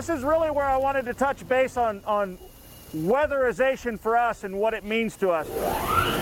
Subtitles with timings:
[0.00, 2.38] This is really where I wanted to touch base on, on
[2.96, 5.46] weatherization for us and what it means to us.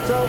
[0.09, 0.29] So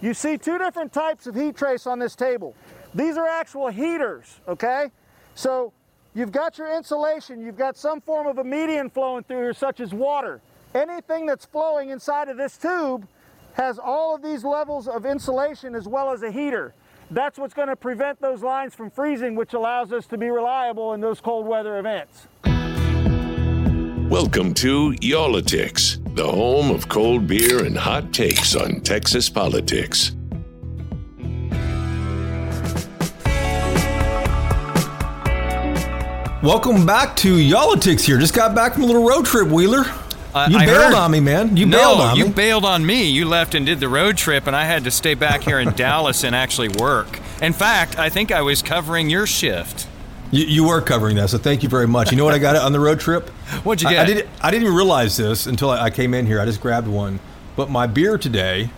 [0.00, 2.54] you see two different types of heat trace on this table.
[2.94, 4.92] These are actual heaters, okay?
[5.34, 5.72] So
[6.14, 9.80] you've got your insulation, you've got some form of a medium flowing through here, such
[9.80, 10.40] as water.
[10.72, 13.08] Anything that's flowing inside of this tube
[13.54, 16.72] has all of these levels of insulation as well as a heater.
[17.10, 20.94] That's what's going to prevent those lines from freezing, which allows us to be reliable
[20.94, 22.28] in those cold weather events.
[24.08, 30.12] Welcome to Y'all-itics, the home of cold beer and hot takes on Texas politics.
[36.42, 38.18] Welcome back to Y'all-itics here.
[38.18, 39.84] Just got back from a little road trip, Wheeler.
[40.34, 41.56] Uh, you I bailed heard- on me, man.
[41.56, 42.30] You no, bailed on you me.
[42.32, 43.04] bailed on me.
[43.10, 45.70] You left and did the road trip, and I had to stay back here in
[45.76, 47.18] Dallas and actually work.
[47.42, 49.88] In fact, I think I was covering your shift.
[50.30, 52.10] you, you were covering that, so thank you very much.
[52.12, 53.30] You know what I got on the road trip?
[53.62, 53.98] What'd you get?
[54.00, 54.28] I, didn't.
[54.42, 56.40] I didn't even realize this until I, I came in here.
[56.40, 57.20] I just grabbed one.
[57.56, 58.70] But my beer today,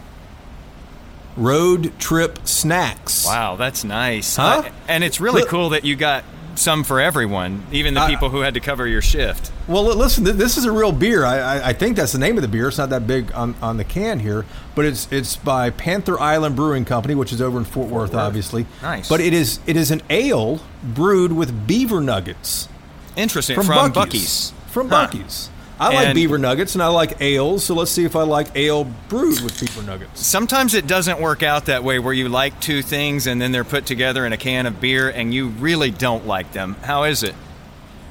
[1.37, 3.25] road trip snacks.
[3.27, 4.37] Wow, that's nice.
[4.37, 4.63] Huh?
[4.67, 8.09] I- and it's really Look- cool that you got some for everyone, even the I-
[8.11, 9.53] people who had to cover your shift.
[9.69, 11.25] Well, listen, th- this is a real beer.
[11.25, 12.69] I, I, I think that's the name of the beer.
[12.69, 14.45] It's not that big on, on the can here,
[14.75, 18.67] but it's it's by Panther Island Brewing Company, which is over in Fort, Worth, obviously.
[18.83, 19.09] Nice.
[19.09, 22.69] But it is it is an ale brewed with beaver nuggets
[23.17, 23.55] Interesting.
[23.57, 24.53] from, From, Buc-ee's.
[24.69, 25.09] From Huh.
[25.09, 25.51] Buc-ee's.
[25.81, 28.83] I like beaver nuggets and I like ales, so let's see if I like ale
[29.09, 30.27] brewed with beaver nuggets.
[30.27, 33.63] Sometimes it doesn't work out that way where you like two things and then they're
[33.63, 36.75] put together in a can of beer and you really don't like them.
[36.83, 37.37] How is it?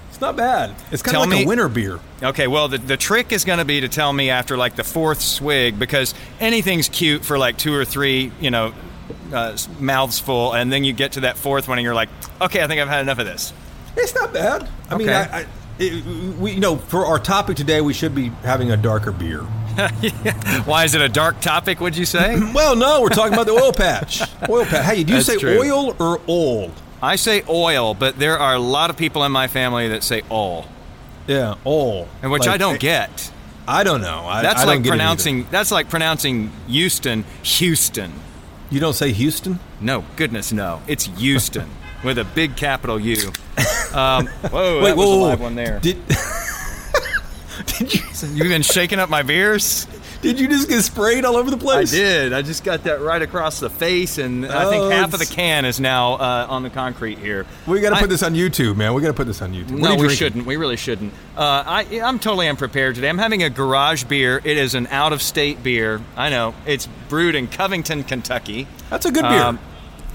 [0.10, 0.74] It's not bad.
[0.94, 2.00] It's kind Tell of like me- a winter beer.
[2.24, 4.86] Okay, well, the, the trick is going to be to tell me after like the
[4.86, 8.74] fourth swig because anything's cute for like two or three, you know,
[9.34, 12.08] uh, mouths full, and then you get to that fourth one and you're like,
[12.40, 13.52] okay, I think I've had enough of this.
[13.98, 14.70] It's not bad.
[14.90, 15.46] I mean, I, I,
[15.80, 19.42] it, we you know for our topic today, we should be having a darker beer.
[20.66, 22.40] Why is it a dark topic, would you say?
[22.54, 24.22] Well, no, we're talking about the oil patch.
[24.50, 24.86] Oil patch.
[24.86, 25.60] Hey, do you That's say true.
[25.60, 26.72] oil or oil?
[27.02, 30.24] I say oil, but there are a lot of people in my family that say
[30.32, 30.66] oil,
[31.28, 32.08] Yeah, oil.
[32.24, 33.32] and which Like, I don't eh, get.
[33.68, 34.26] I don't know.
[34.26, 35.46] I, That's I don't like pronouncing.
[35.52, 38.14] That's like pronouncing Houston, Houston.
[38.72, 39.60] You don't say Houston.
[39.80, 40.82] No, goodness, no.
[40.88, 41.70] It's Houston
[42.04, 43.32] with a big capital U.
[43.94, 45.80] Um, whoa, Wait, that was whoa, a live one there.
[45.80, 45.98] Did
[47.68, 48.02] did you
[48.34, 49.86] You've been shaking up my beers.
[50.24, 51.94] did you just get sprayed all over the place?
[51.94, 52.34] I did.
[52.34, 55.26] I just got that right across the face, and I Oh, think half of the
[55.28, 57.46] can is now uh, on the concrete here.
[57.68, 58.94] We got to put this on YouTube, man.
[58.96, 59.72] We got to put this on YouTube.
[59.72, 60.10] No, you we drinking?
[60.18, 60.46] shouldn't.
[60.48, 61.14] We really shouldn't.
[61.36, 63.10] Uh, I, I'm totally unprepared today.
[63.10, 64.42] I'm having a garage beer.
[64.44, 66.02] It is an out-of-state beer.
[66.16, 66.56] I know.
[66.66, 68.68] It's brewed in Covington, Kentucky.
[68.90, 69.42] That's a good beer.
[69.44, 69.60] Um,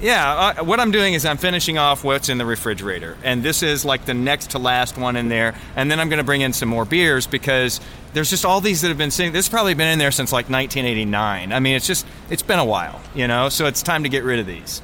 [0.03, 3.63] yeah, uh, what I'm doing is I'm finishing off what's in the refrigerator, and this
[3.63, 5.55] is like the next to last one in there.
[5.77, 7.81] And then I'm going to bring in some more beers because
[8.13, 9.33] there's just all these that have been sitting.
[9.33, 11.53] This has probably been in there since like 1989.
[11.53, 13.49] I mean, it's just it's been a while, you know.
[13.49, 14.83] So it's time to get rid of these.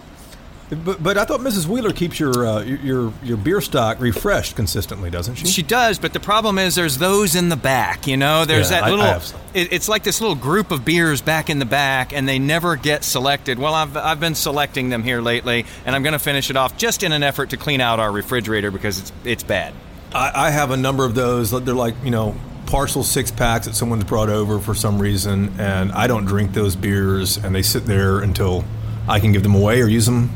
[0.70, 1.66] But, but I thought Mrs.
[1.66, 5.46] Wheeler keeps your uh, your- your beer stock refreshed consistently, doesn't she?
[5.46, 8.06] She does, but the problem is there's those in the back.
[8.06, 9.20] You know, there's Yeah, that I- I little.
[9.20, 9.40] some.
[9.54, 12.76] it, it's like this little group of beers back in the back, and they never
[12.76, 13.58] get selected.
[13.58, 16.76] Well, I've I've been selecting them here lately, and I'm going to finish it off
[16.76, 19.72] just in an effort to clean out our refrigerator because it's it's bad.
[20.14, 21.50] I, I have a number of those.
[21.50, 22.34] They're like you know
[22.66, 26.76] partial six packs that someone's brought over for some reason, and I don't drink those
[26.76, 28.66] beers, and they sit there until
[29.08, 30.30] I can give them away or use them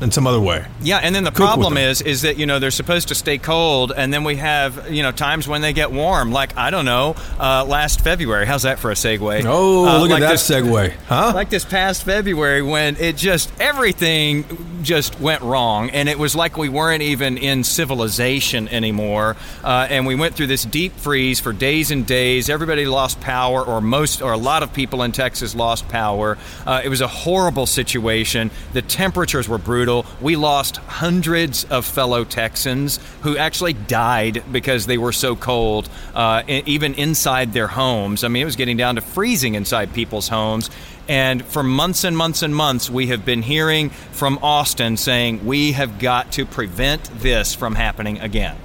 [0.00, 0.64] in some other way.
[0.80, 3.38] Yeah, and then the Cook problem is is that you know they're supposed to stay
[3.38, 6.30] cold, and then we have you know times when they get warm.
[6.32, 8.46] Like I don't know, uh, last February.
[8.46, 9.44] How's that for a segue?
[9.46, 11.32] Oh, Uh, look like at that this- segue, huh?
[11.34, 14.44] like this past February when it just everything
[14.82, 19.36] just went wrong, and it was like we weren't even in civilization anymore.
[19.64, 22.48] Uh, and we went through this deep freeze for days and days.
[22.48, 26.38] Everybody lost power, or most, or a lot of people in Texas lost power.
[26.64, 28.50] Uh, it was a horrible situation.
[28.72, 29.87] The temperatures were brutal.
[30.20, 36.42] We lost hundreds of fellow Texans who actually died because they were so cold, uh,
[36.46, 38.24] even inside their homes.
[38.24, 40.70] I mean, it was getting down to freezing inside people's homes.
[41.08, 45.72] And for months and months and months, we have been hearing from Austin saying we
[45.72, 48.56] have got to prevent this from happening again.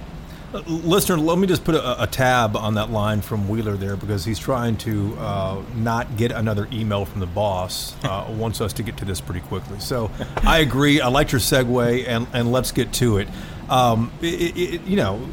[0.62, 4.24] Listener, let me just put a, a, tab on that line from Wheeler there because
[4.24, 7.96] he's trying to uh, not get another email from the boss.
[8.04, 9.80] Uh, wants us to get to this pretty quickly.
[9.80, 11.02] So I agree.
[11.02, 13.28] I liked your segue, and, and let's get to it.
[13.70, 15.28] Um, it, it you know,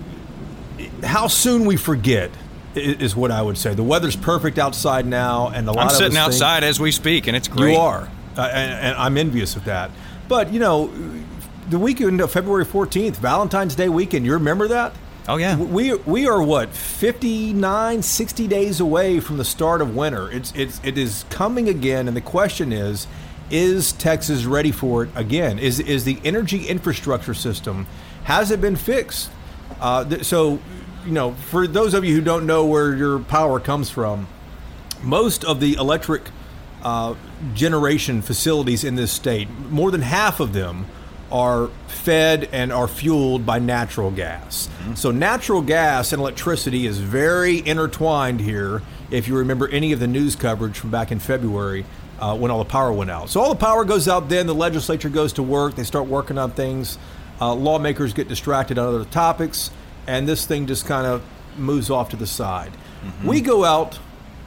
[1.02, 2.31] how soon we forget
[2.75, 3.75] is what I would say.
[3.75, 6.93] The weather's perfect outside now, and a lot I'm of sitting outside think, as we
[6.93, 7.72] speak, and it's great.
[7.72, 9.90] You are, uh, and, and I'm envious of that.
[10.28, 10.90] But you know,
[11.69, 14.25] the weekend of February 14th, Valentine's Day weekend.
[14.25, 14.94] You remember that?
[15.31, 15.56] Oh yeah.
[15.56, 20.29] We we are what 59 60 days away from the start of winter.
[20.29, 23.06] It's it's it is coming again and the question is
[23.49, 25.61] is Texas ready for it again?
[25.61, 27.87] Is is the energy infrastructure system
[28.25, 29.31] has it been fixed?
[29.81, 30.59] Uh, th- so
[31.06, 34.27] you know, for those of you who don't know where your power comes from,
[35.00, 36.23] most of the electric
[36.82, 37.15] uh,
[37.55, 40.87] generation facilities in this state, more than half of them
[41.31, 44.69] are fed and are fueled by natural gas.
[44.69, 44.94] Mm-hmm.
[44.94, 48.82] So, natural gas and electricity is very intertwined here.
[49.11, 51.85] If you remember any of the news coverage from back in February
[52.21, 53.31] uh, when all the power went out.
[53.31, 56.38] So, all the power goes out then, the legislature goes to work, they start working
[56.38, 56.99] on things,
[57.41, 59.71] uh, lawmakers get distracted on other topics,
[60.06, 61.23] and this thing just kind of
[61.56, 62.73] moves off to the side.
[62.73, 63.29] Mm-hmm.
[63.29, 63.99] We go out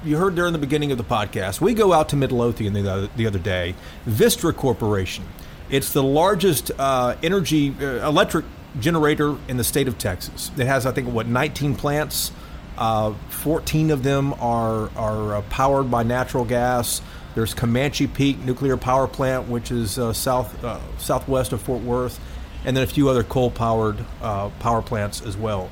[0.05, 2.91] you heard there in the beginning of the podcast, we go out to Midlothian the
[2.91, 3.73] other, the other day.
[4.05, 5.23] Vistra Corporation
[5.69, 8.45] it's the largest uh, energy uh, electric
[8.79, 10.51] generator in the state of Texas.
[10.57, 12.31] It has, I think, what 19 plants.
[12.77, 17.01] Uh, 14 of them are are uh, powered by natural gas.
[17.35, 22.19] There's Comanche Peak Nuclear Power Plant, which is uh, south uh, southwest of Fort Worth,
[22.65, 25.69] and then a few other coal-powered power plants as well.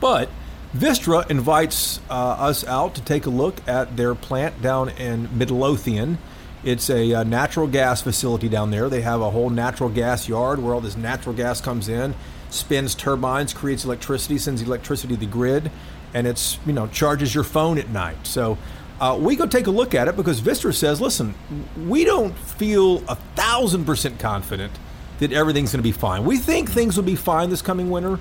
[0.00, 0.28] But
[0.74, 6.18] Vistra invites us out to take a look at their plant down in Midlothian.
[6.62, 8.88] It's a, uh, natural gas facility down there.
[8.88, 12.14] They have a whole natural gas yard where all this natural gas comes in,
[12.50, 15.70] spins turbines, creates electricity, sends electricity to the grid,
[16.12, 18.26] and it's you know charges your phone at night.
[18.26, 18.58] So
[19.00, 21.34] uh, we go take a look at it because Vistra says, listen,
[21.86, 24.72] we don't feel a thousand percent confident
[25.20, 26.24] that everything's going to be fine.
[26.24, 28.18] We think things will be fine this coming winter,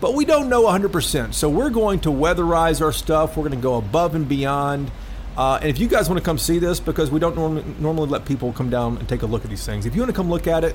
[0.00, 1.32] but we don't know 100%.
[1.32, 3.36] So we're going to weatherize our stuff.
[3.36, 4.90] We're going to go above and beyond.
[5.38, 8.08] Uh, and if you guys want to come see this, because we don't normally, normally
[8.08, 10.16] let people come down and take a look at these things, if you want to
[10.16, 10.74] come look at it,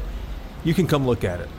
[0.63, 1.50] you can come look at it.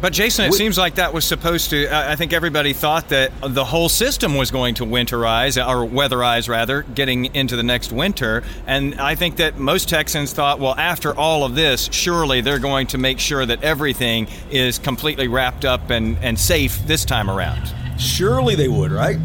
[0.00, 1.88] But Jason, it we, seems like that was supposed to.
[1.94, 6.82] I think everybody thought that the whole system was going to winterize or weatherize, rather,
[6.82, 8.42] getting into the next winter.
[8.66, 12.86] And I think that most Texans thought, well, after all of this, surely they're going
[12.88, 17.72] to make sure that everything is completely wrapped up and, and safe this time around.
[17.98, 19.18] Surely they would, right?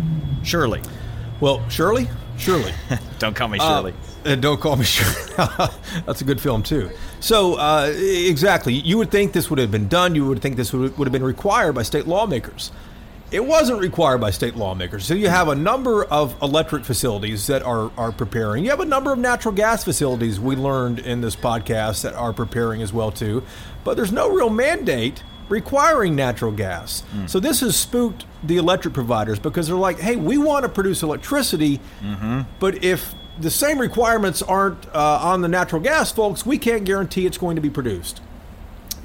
[0.44, 0.82] Surely.
[1.40, 1.68] Well,
[2.40, 3.04] Shirley, Surely.
[3.20, 3.94] don't call me Shirley.
[4.26, 5.34] Uh, don't call me Shirley.
[6.06, 6.90] That's a good film too.
[7.20, 10.16] So uh, exactly, you would think this would have been done.
[10.16, 12.72] You would think this would, would have been required by state lawmakers.
[13.32, 15.06] It wasn't required by state lawmakers.
[15.06, 18.64] So you have a number of electric facilities that are, are preparing.
[18.64, 22.34] You have a number of natural gas facilities we learned in this podcast that are
[22.34, 23.44] preparing as well too.
[23.84, 27.04] But there's no real mandate requiring natural gas.
[27.14, 27.30] Mm.
[27.30, 31.04] So this has spooked the electric providers because they're like, hey, we want to produce
[31.04, 32.42] electricity, mm-hmm.
[32.60, 37.26] but if the same requirements aren't uh, on the natural gas folks, we can't guarantee
[37.26, 38.22] it's going to be produced.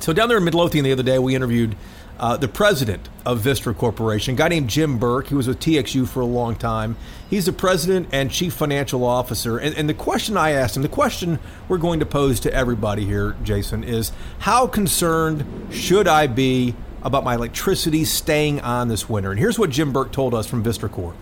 [0.01, 1.77] So down there in Midlothian the other day, we interviewed
[2.19, 5.29] uh, the president of Vistra Corporation, guy named Jim Burke.
[5.29, 6.97] He was with TXU for a long time.
[7.29, 9.59] He's the president and chief financial officer.
[9.59, 13.05] And, and the question I asked him, the question we're going to pose to everybody
[13.05, 19.31] here, Jason, is how concerned should I be about my electricity staying on this winter?
[19.31, 21.17] And here's what Jim Burke told us from Vistra Corp.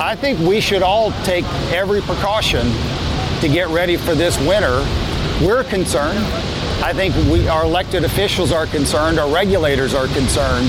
[0.00, 2.66] I think we should all take every precaution
[3.40, 4.84] to get ready for this winter.
[5.40, 6.24] We're concerned
[6.84, 10.68] I think we, our elected officials are concerned, our regulators are concerned.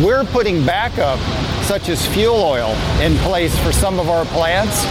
[0.00, 1.18] We're putting backup,
[1.64, 4.84] such as fuel oil, in place for some of our plants.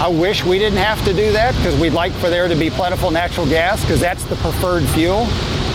[0.00, 2.70] I wish we didn't have to do that because we'd like for there to be
[2.70, 5.26] plentiful natural gas because that's the preferred fuel.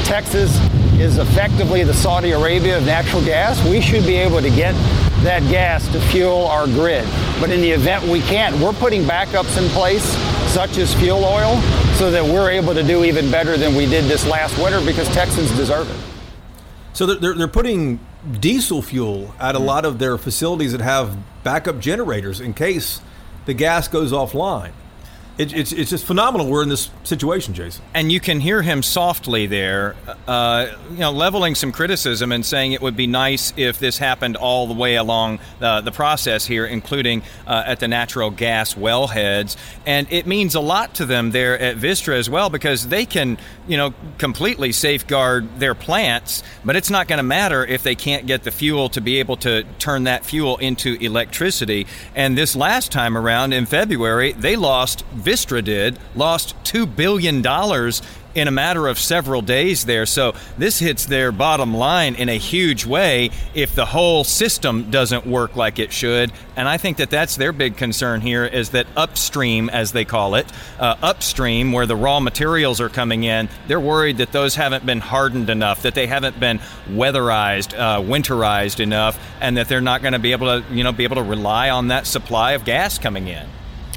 [0.04, 0.60] Texas
[1.00, 3.63] is effectively the Saudi Arabia of natural gas.
[3.70, 4.74] We should be able to get
[5.22, 7.08] that gas to fuel our grid.
[7.39, 10.15] But in the event we can't, we're putting backups in place,
[10.55, 11.59] such as fuel oil,
[11.97, 15.05] so that we're able to do even better than we did this last winter because
[15.09, 15.97] Texans deserve it.
[16.93, 18.00] So they're, they're putting
[18.39, 23.01] diesel fuel at a lot of their facilities that have backup generators in case
[23.45, 24.71] the gas goes offline.
[25.38, 26.48] It, it's it's just phenomenal.
[26.48, 29.96] We're in this situation, Jason, and you can hear him softly there,
[30.27, 34.38] uh, you know, leveling some criticism and saying it would be nice if this happened
[34.38, 39.58] all the way along uh, the process here, including uh, at the natural gas wellheads.
[39.86, 43.38] And it means a lot to them there at Vistra as well because they can,
[43.68, 48.25] you know, completely safeguard their plants, but it's not going to matter if they can't
[48.25, 51.88] get the fuel to be able to turn that fuel into electricity.
[52.15, 57.41] And this last time around in February, they lost Vistra did, lost $2 billion
[58.36, 60.05] in a matter of several days there.
[60.05, 65.25] So this hits their bottom line in a huge way if the whole system doesn't
[65.25, 66.32] work like it should.
[66.58, 70.36] And I think that that's their big concern here is that upstream, as they call
[70.36, 70.46] it,
[70.79, 75.00] uh, upstream, where the raw materials are coming in, they're worried that those haven't been
[75.00, 80.13] hardened enough, that they haven't been weatherized, uh, winterized enough, and that they're not going
[80.13, 83.00] to be able to, you know, be able to rely on that supply of gas
[83.00, 83.48] coming in.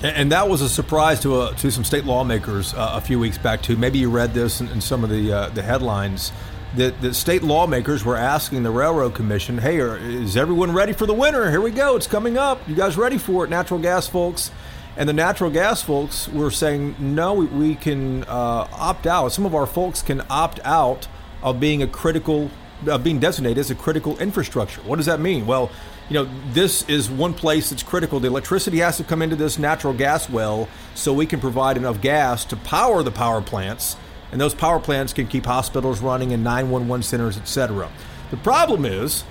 [0.02, 3.36] And that was a surprise to uh, to some state lawmakers uh, a few weeks
[3.36, 3.76] back too.
[3.76, 6.30] Maybe you read this in, in some of the uh, the headlines
[6.76, 11.04] that the state lawmakers were asking the railroad commission, "Hey, are, is everyone ready for
[11.04, 11.50] the winter?
[11.50, 11.96] Here we go.
[11.96, 12.60] It's coming up.
[12.68, 14.52] You guys ready for it, natural gas folks?"
[14.96, 19.32] And the natural gas folks were saying, "No, we, we can uh, opt out.
[19.32, 21.08] Some of our folks can opt out
[21.42, 22.52] of being a critical,
[22.88, 24.80] uh, being designated as a critical infrastructure.
[24.82, 25.44] What does that mean?
[25.44, 25.72] Well."
[26.08, 28.18] You know, this is one place that's critical.
[28.18, 32.00] The electricity has to come into this natural gas well so we can provide enough
[32.00, 33.96] gas to power the power plants,
[34.32, 37.90] and those power plants can keep hospitals running and 911 centers, etc.
[38.30, 39.24] The problem is,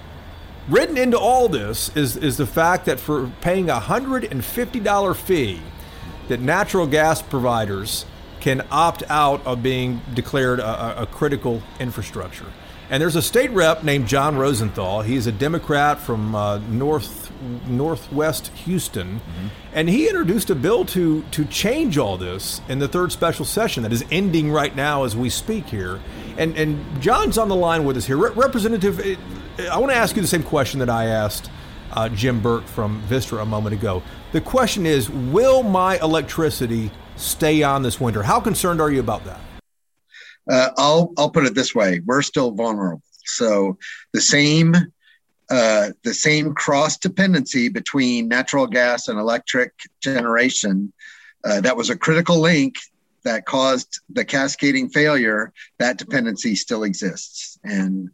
[0.69, 5.61] written into all this is, is the fact that for paying a $150 fee,
[6.27, 8.05] that natural gas providers
[8.39, 12.45] can opt out of being declared a, a critical infrastructure.
[12.89, 15.01] And there's a state rep named Jon Rosenthal.
[15.01, 17.25] He's a Democrat from uh, North
[17.67, 19.47] Northwest Houston, mm-hmm.
[19.73, 23.83] and he introduced a bill to to change all this in the third special session
[23.83, 25.99] that is ending right now as we speak here.
[26.37, 28.99] And and Jon's on the line with us here, Re- Representative.
[29.69, 31.49] I want to ask you the same question that I asked
[31.91, 34.01] uh, Jim Burke from Vistra a moment ago.
[34.31, 38.23] The question is, will my electricity stay on this winter?
[38.23, 39.41] How concerned are you about that?
[40.49, 43.01] Uh, I'll I'll put it this way: we're still vulnerable.
[43.25, 43.77] So
[44.13, 44.75] the same
[45.49, 50.91] uh, the same cross dependency between natural gas and electric generation
[51.45, 52.75] uh, that was a critical link
[53.23, 55.53] that caused the cascading failure.
[55.79, 58.09] That dependency still exists, and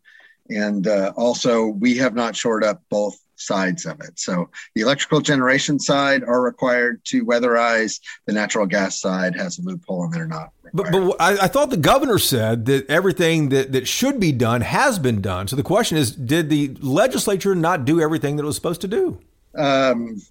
[0.49, 4.19] and uh, also we have not shored up both sides of it.
[4.19, 7.99] So the electrical generation side are required to weatherize.
[8.25, 10.51] The natural gas side has a loophole and they're not.
[10.63, 10.91] Required.
[10.91, 14.61] But, but I, I, thought the governor said that everything that, that should be done
[14.61, 15.47] has been done.
[15.47, 18.87] So the question is, did the legislature not do everything that it was supposed to
[18.87, 19.19] do?
[19.55, 20.21] Um,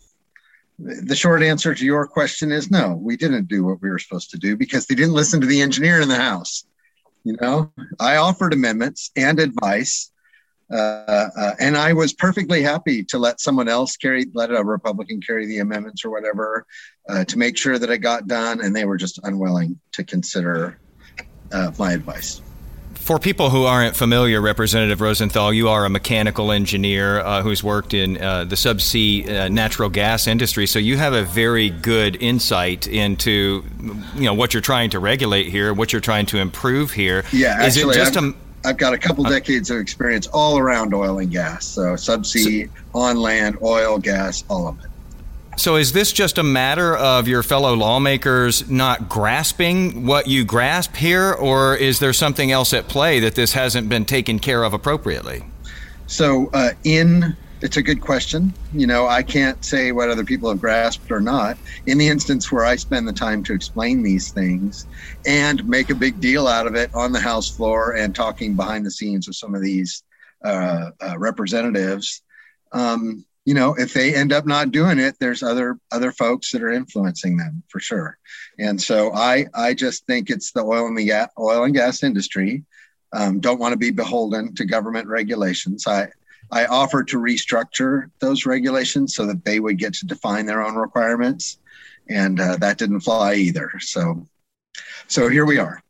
[0.78, 4.30] the short answer to your question is no, we didn't do what we were supposed
[4.30, 6.64] to do because they didn't listen to the engineer in the House.
[7.24, 10.11] You know, I offered amendments and advice
[10.72, 15.20] uh, uh, and I was perfectly happy to let someone else carry, let a Republican
[15.20, 16.66] carry the amendments or whatever,
[17.08, 18.60] uh, to make sure that it got done.
[18.62, 20.78] And they were just unwilling to consider
[21.52, 22.40] uh, my advice.
[22.94, 27.94] For people who aren't familiar, Representative Rosenthal, you are a mechanical engineer uh, who's worked
[27.94, 33.64] in uh, the subsea natural gas industry, so you have a very good insight into,
[34.14, 37.24] you know, what you're trying to regulate here, what you're trying to improve here.
[37.32, 40.58] Yeah, actually, Is it just I'm, a I've got a couple decades of experience all
[40.58, 41.66] around oil and gas.
[41.66, 44.86] So subsea, so, on land, oil, gas, all of it.
[45.56, 50.96] So is this just a matter of your fellow lawmakers not grasping what you grasp
[50.96, 54.72] here, or is there something else at play that this hasn't been taken care of
[54.72, 55.44] appropriately?
[56.06, 58.54] So uh, in it's a good question.
[58.70, 61.58] You know, I can't say what other people have grasped or not.
[61.86, 64.86] In the instance where I spend the time to explain these things
[65.24, 68.84] and make a big deal out of it on the House floor and talking behind
[68.84, 70.02] the scenes with some of these
[70.44, 72.22] uh, uh, representatives,
[72.72, 76.62] um, you know, if they end up not doing it, there's other other folks that
[76.62, 78.16] are influencing them for sure.
[78.58, 82.02] And so I I just think it's the oil and the gas, oil and gas
[82.02, 82.64] industry.
[83.12, 85.86] Um, don't want to be beholden to government regulations.
[85.86, 86.08] I
[86.52, 90.76] I offered to restructure those regulations so that they would get to define their own
[90.76, 91.58] requirements,
[92.10, 93.70] and uh, that didn't fly either.
[93.80, 94.28] So,
[95.08, 95.82] so here we are.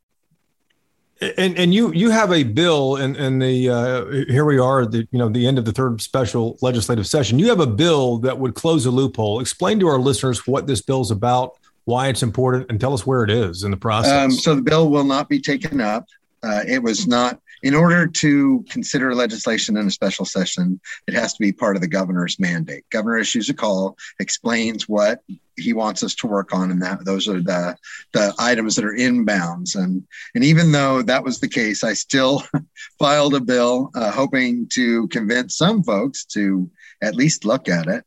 [1.37, 4.93] And and you you have a bill and and the uh, here we are at
[4.93, 7.39] the you know the end of the third special legislative session.
[7.39, 9.41] You have a bill that would close a loophole.
[9.41, 13.07] Explain to our listeners what this bill is about, why it's important, and tell us
[13.07, 14.13] where it is in the process.
[14.13, 16.07] Um, so the bill will not be taken up.
[16.43, 21.35] Uh, it was not in order to consider legislation in a special session, it has
[21.35, 22.85] to be part of the governor's mandate.
[22.91, 25.21] Governor issues a call, explains what
[25.57, 27.77] he wants us to work on, and that those are the
[28.13, 29.77] the items that are inbounds.
[29.77, 30.05] And
[30.35, 32.43] and even though that was the case, I still
[32.99, 36.71] filed a bill uh, hoping to convince some folks to
[37.03, 38.05] at least look at it.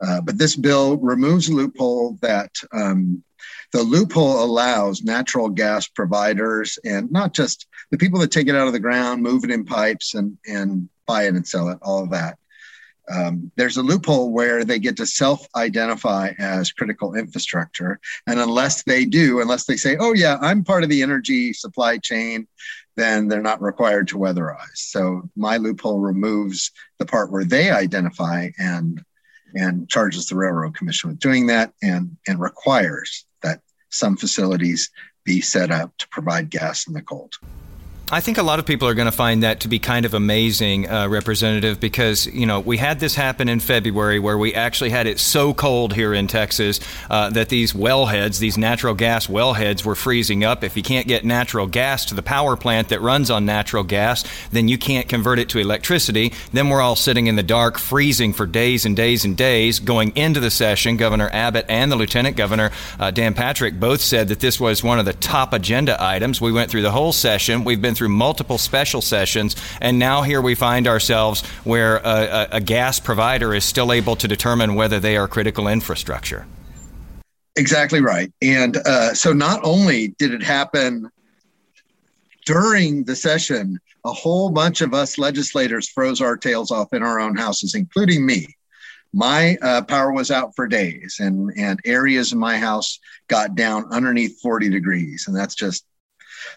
[0.00, 3.22] Uh, but this bill removes a loophole that um,
[3.72, 8.66] the loophole allows natural gas providers and not just the people that take it out
[8.66, 12.04] of the ground, move it in pipes, and and buy it and sell it, all
[12.04, 12.38] of that.
[13.10, 17.98] Um, there's a loophole where they get to self identify as critical infrastructure.
[18.26, 21.98] And unless they do, unless they say, oh, yeah, I'm part of the energy supply
[21.98, 22.46] chain,
[22.96, 24.76] then they're not required to weatherize.
[24.76, 29.02] So my loophole removes the part where they identify and
[29.54, 34.90] and charges the railroad commission with doing that and and requires that some facilities
[35.24, 37.34] be set up to provide gas in the cold.
[38.12, 40.14] I think a lot of people are going to find that to be kind of
[40.14, 44.90] amazing, uh, Representative, because you know we had this happen in February where we actually
[44.90, 49.84] had it so cold here in Texas uh, that these wellheads, these natural gas wellheads,
[49.84, 50.64] were freezing up.
[50.64, 54.24] If you can't get natural gas to the power plant that runs on natural gas,
[54.50, 56.32] then you can't convert it to electricity.
[56.52, 59.78] Then we're all sitting in the dark, freezing for days and days and days.
[59.78, 64.26] Going into the session, Governor Abbott and the Lieutenant Governor uh, Dan Patrick both said
[64.28, 66.40] that this was one of the top agenda items.
[66.40, 67.62] We went through the whole session.
[67.62, 72.48] We've been through multiple special sessions, and now here we find ourselves where a, a,
[72.52, 76.46] a gas provider is still able to determine whether they are critical infrastructure.
[77.56, 78.32] Exactly right.
[78.40, 81.10] And uh, so not only did it happen
[82.46, 87.20] during the session, a whole bunch of us legislators froze our tails off in our
[87.20, 88.56] own houses, including me.
[89.12, 93.92] My uh, power was out for days, and, and areas in my house got down
[93.92, 95.26] underneath 40 degrees.
[95.26, 95.84] And that's just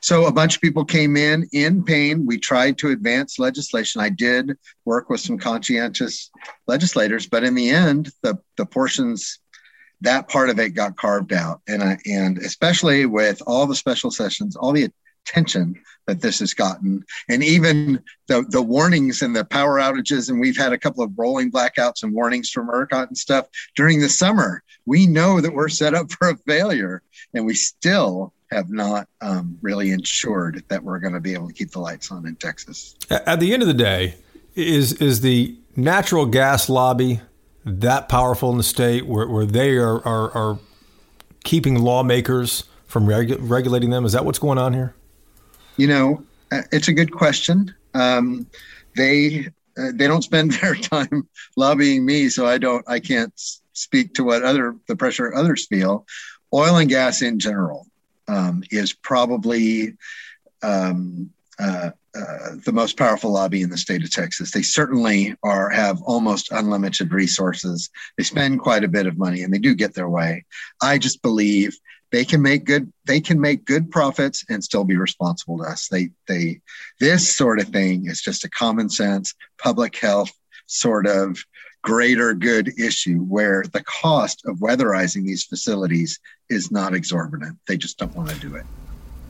[0.02, 2.26] so a bunch of people came in in pain.
[2.26, 4.02] We tried to advance legislation.
[4.02, 6.30] I did work with some conscientious
[6.68, 9.40] legislators, but in the end, the, the portions
[10.02, 11.62] that part of it got carved out.
[11.68, 14.90] And I, and especially with all the special sessions, all the
[15.26, 20.40] attention that this has gotten, and even the the warnings and the power outages, and
[20.40, 24.10] we've had a couple of rolling blackouts and warnings from ERCOT and stuff during the
[24.10, 24.62] summer.
[24.86, 27.02] We know that we're set up for a failure,
[27.34, 31.54] and we still have not um, really ensured that we're going to be able to
[31.54, 32.96] keep the lights on in Texas.
[33.10, 34.16] At the end of the day,
[34.56, 37.22] is is the natural gas lobby
[37.66, 40.60] that powerful in the state where, where they are, are, are
[41.44, 44.06] keeping lawmakers from regu- regulating them?
[44.06, 44.94] Is that what's going on here?
[45.78, 47.74] You know, uh, it's a good question.
[47.94, 48.48] Um,
[48.96, 53.34] they uh, they don't spend their time lobbying me, so I don't I can't
[53.74, 56.06] speak to what other the pressure others feel.
[56.54, 57.88] Oil and gas in general
[58.28, 59.96] um, is probably
[60.62, 64.52] um, uh, uh, the most powerful lobby in the state of Texas.
[64.52, 67.90] They certainly are have almost unlimited resources.
[68.18, 70.46] They spend quite a bit of money, and they do get their way.
[70.82, 71.76] I just believe
[72.12, 75.88] they can make good they can make good profits and still be responsible to us.
[75.88, 76.62] They they
[77.00, 80.32] this sort of thing is just a common sense public health
[80.68, 81.44] sort of
[81.84, 86.20] greater good issue where the cost of weatherizing these facilities
[86.50, 87.58] is not exorbitant.
[87.68, 88.66] They just don't want to do it.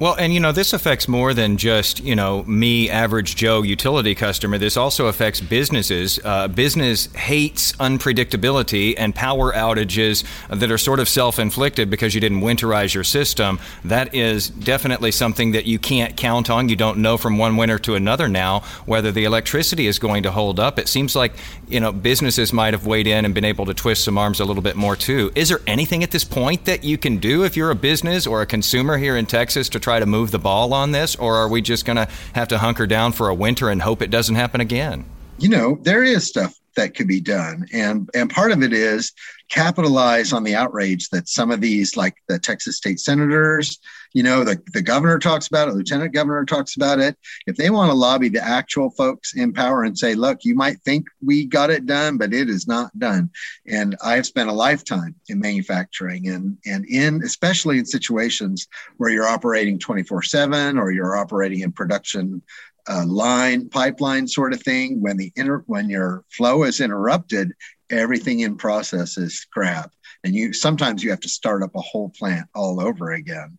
[0.03, 4.15] Well, and you know, this affects more than just, you know, me, average Joe utility
[4.15, 4.57] customer.
[4.57, 6.19] This also affects businesses.
[6.21, 12.19] Uh, business hates unpredictability and power outages that are sort of self inflicted because you
[12.19, 13.61] didn't winterize your system.
[13.85, 16.67] That is definitely something that you can't count on.
[16.67, 20.31] You don't know from one winter to another now whether the electricity is going to
[20.31, 20.79] hold up.
[20.79, 21.31] It seems like,
[21.69, 24.43] you know, businesses might have weighed in and been able to twist some arms a
[24.43, 25.31] little bit more too.
[25.33, 28.41] Is there anything at this point that you can do if you're a business or
[28.41, 29.92] a consumer here in Texas to try?
[29.93, 32.57] Try to move the ball on this, or are we just going to have to
[32.57, 35.05] hunker down for a winter and hope it doesn't happen again?
[35.37, 39.13] You know, there is stuff that could be done, and and part of it is
[39.49, 43.79] capitalize on the outrage that some of these, like the Texas state senators,
[44.13, 47.17] you know, the, the governor talks about it, lieutenant governor talks about it.
[47.45, 50.79] If they want to lobby the actual folks in power and say, look, you might
[50.81, 53.29] think we got it done, but it is not done.
[53.67, 59.27] And I've spent a lifetime in manufacturing and, and in, especially in situations where you're
[59.27, 62.41] operating 24 seven or you're operating in production
[62.89, 67.53] uh, line pipeline sort of thing when the inter- when your flow is interrupted
[67.89, 69.91] everything in process is crap.
[70.23, 73.57] And you sometimes you have to start up a whole plant all over again.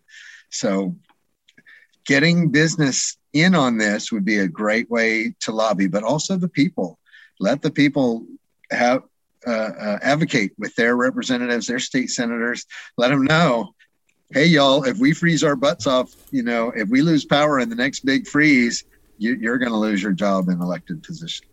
[0.51, 0.97] So
[2.07, 6.49] getting business in on this would be a great way to lobby but also the
[6.49, 6.99] people.
[7.41, 8.27] Let the people
[8.71, 9.03] have
[9.47, 12.67] uh, uh, advocate with their representatives their state senators.
[12.97, 13.75] Let them know
[14.31, 17.69] hey y'all if we freeze our butts off you know if we lose power in
[17.69, 18.85] the next big freeze
[19.33, 21.47] you, are going to lose your job in elected position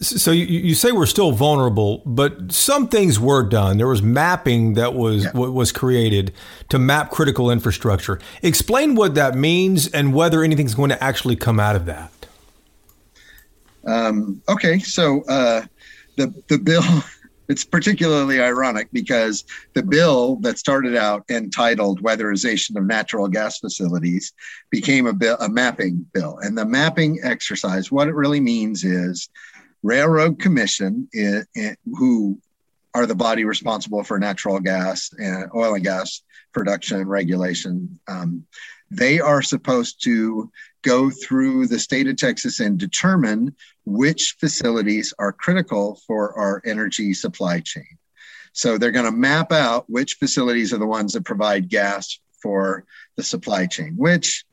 [0.00, 3.76] So you, you say we're still vulnerable, but some things were done.
[3.76, 5.32] There was mapping that was yeah.
[5.32, 6.32] was created
[6.70, 8.18] to map critical infrastructure.
[8.42, 12.10] Explain what that means and whether anything's going to actually come out of that.
[13.86, 15.66] Um, okay, so uh,
[16.16, 16.82] the the bill
[17.48, 24.32] it's particularly ironic because the bill that started out entitled Weatherization of Natural Gas Facilities
[24.70, 26.38] became a, bill, a mapping bill.
[26.42, 29.28] And the mapping exercise, what it really means is
[29.82, 32.38] Railroad Commission, it, it, who
[32.94, 38.44] are the body responsible for natural gas and oil and gas production regulation, um,
[38.90, 40.50] they are supposed to
[40.82, 43.54] go through the state of Texas and determine
[43.88, 47.98] which facilities are critical for our energy supply chain.
[48.52, 52.84] So they're going to map out which facilities are the ones that provide gas for
[53.16, 54.44] the supply chain, which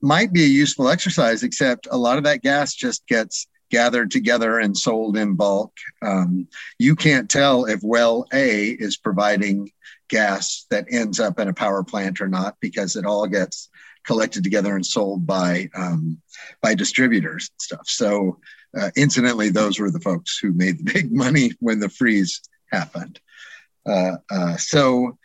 [0.00, 4.58] might be a useful exercise, except a lot of that gas just gets gathered together
[4.58, 5.72] and sold in bulk.
[6.02, 9.70] Um, you can't tell if well A is providing
[10.08, 13.70] gas that ends up in a power plant or not because it all gets
[14.04, 16.20] collected together and sold by um,
[16.60, 17.86] by distributors and stuff.
[17.88, 18.38] So,
[18.78, 23.20] uh, incidentally, those were the folks who made the big money when the freeze happened.
[23.86, 25.18] Uh, uh, so,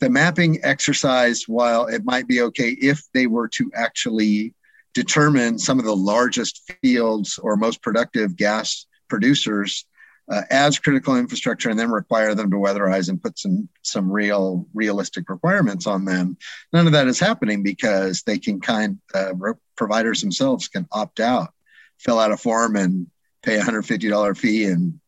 [0.00, 4.54] the mapping exercise, while it might be okay if they were to actually
[4.92, 9.86] determine some of the largest fields or most productive gas producers
[10.30, 14.66] uh, as critical infrastructure and then require them to weatherize and put some some real
[14.74, 16.36] realistic requirements on them.
[16.72, 19.32] None of that is happening because they can kind uh,
[19.76, 21.52] providers themselves can opt out,
[21.98, 23.08] fill out a form and
[23.42, 25.00] pay a $150 fee and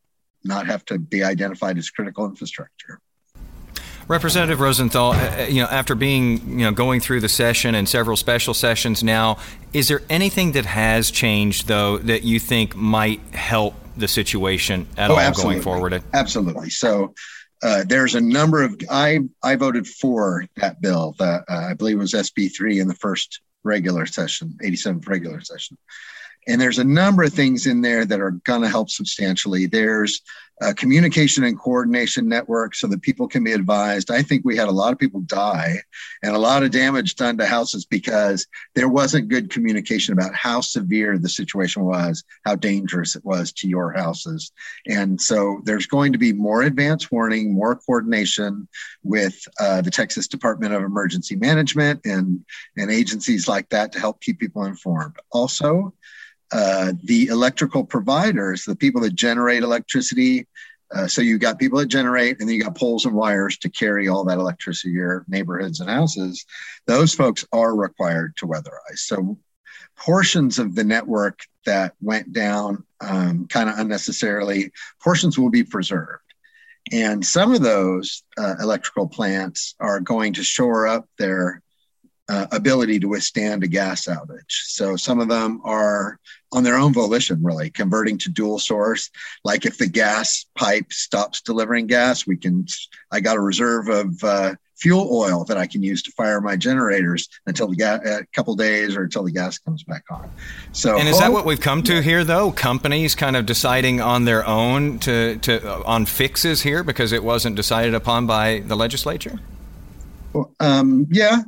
[0.43, 2.99] not have to be identified as critical infrastructure.
[4.07, 7.87] Representative Rosenthal, uh, uh, you know, after being, you know, going through the session and
[7.89, 9.37] several special sessions now,
[9.73, 15.09] is there anything that has changed though that you think might help the situation at
[15.09, 15.55] oh, all absolutely.
[15.55, 16.03] going forward?
[16.13, 16.69] Absolutely.
[16.69, 17.13] So
[17.63, 21.99] uh, there's a number of I I voted for that bill that uh, I believe
[21.99, 25.77] was SB three in the first regular session, 87th regular session.
[26.47, 29.65] And there's a number of things in there that are going to help substantially.
[29.65, 30.21] There's
[30.61, 34.09] a communication and coordination network so that people can be advised.
[34.09, 35.81] I think we had a lot of people die
[36.23, 40.61] and a lot of damage done to houses because there wasn't good communication about how
[40.61, 44.51] severe the situation was, how dangerous it was to your houses.
[44.87, 48.67] And so there's going to be more advance warning, more coordination
[49.03, 52.43] with uh, the Texas Department of Emergency Management and,
[52.75, 55.17] and agencies like that to help keep people informed.
[55.31, 55.93] Also,
[56.51, 60.47] uh, the electrical providers, the people that generate electricity.
[60.95, 63.69] Uh, so you've got people that generate, and then you got poles and wires to
[63.69, 66.45] carry all that electricity to your neighborhoods and houses.
[66.85, 68.99] Those folks are required to weatherize.
[68.99, 69.37] So
[69.97, 74.71] portions of the network that went down um, kind of unnecessarily,
[75.03, 76.21] portions will be preserved.
[76.91, 81.61] And some of those uh, electrical plants are going to shore up their
[82.29, 84.43] uh, ability to withstand a gas outage.
[84.47, 86.19] So some of them are
[86.51, 89.09] on their own volition, really converting to dual source.
[89.43, 92.65] Like if the gas pipe stops delivering gas, we can.
[93.11, 96.55] I got a reserve of uh, fuel oil that I can use to fire my
[96.55, 100.29] generators until the gas, a couple days or until the gas comes back on.
[100.71, 102.51] So, and is that what we've come to here, though?
[102.51, 107.23] Companies kind of deciding on their own to to uh, on fixes here because it
[107.23, 109.39] wasn't decided upon by the legislature.
[110.33, 111.41] Well, um, yeah,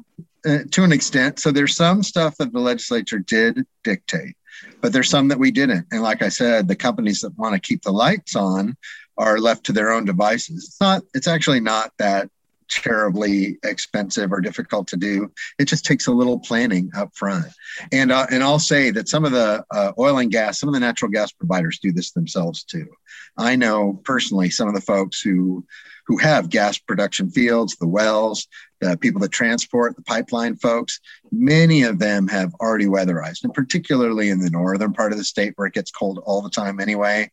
[0.46, 1.40] uh, to an extent.
[1.40, 4.36] So there's some stuff that the legislature did dictate,
[4.82, 5.88] but there's some that we didn't.
[5.92, 8.76] And like I said, the companies that want to keep the lights on
[9.18, 10.66] are left to their own devices.
[10.66, 11.04] It's not.
[11.14, 12.30] It's actually not that
[12.70, 15.32] terribly expensive or difficult to do.
[15.58, 17.48] It just takes a little planning up front.
[17.92, 20.74] And uh, and I'll say that some of the uh, oil and gas, some of
[20.74, 22.88] the natural gas providers do this themselves too.
[23.38, 25.66] I know personally some of the folks who
[26.08, 28.48] who have gas production fields, the wells,
[28.80, 31.00] the people that transport, the pipeline folks,
[31.32, 35.54] many of them have already weatherized, and particularly in the northern part of the state
[35.56, 37.30] where it gets cold all the time anyway.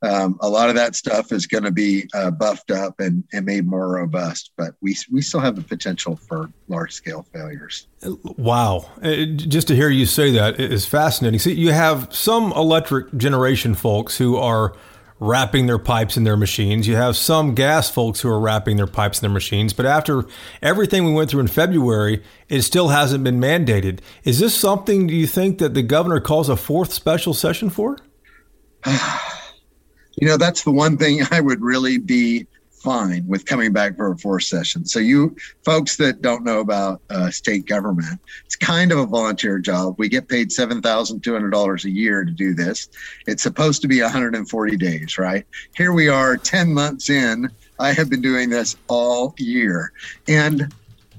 [0.00, 3.44] Um, a lot of that stuff is going to be uh, buffed up and, and
[3.44, 7.88] made more robust, but we, we still have the potential for large scale failures.
[8.36, 8.88] Wow.
[9.02, 11.40] Uh, just to hear you say that is fascinating.
[11.40, 14.76] See, you have some electric generation folks who are
[15.20, 16.86] wrapping their pipes in their machines.
[16.86, 19.72] You have some gas folks who are wrapping their pipes in their machines.
[19.72, 20.24] But after
[20.62, 24.00] everything we went through in February, it still hasn't been mandated.
[24.24, 27.98] Is this something do you think that the governor calls a fourth special session for?
[28.86, 32.46] you know, that's the one thing I would really be
[32.88, 34.86] fine with coming back for a fourth session.
[34.86, 39.58] So you folks that don't know about uh, state government, it's kind of a volunteer
[39.58, 39.96] job.
[39.98, 42.88] We get paid seven thousand two hundred dollars a year to do this.
[43.26, 45.44] It's supposed to be 140 days, right?
[45.76, 47.50] Here we are, 10 months in.
[47.78, 49.92] I have been doing this all year,
[50.26, 50.72] and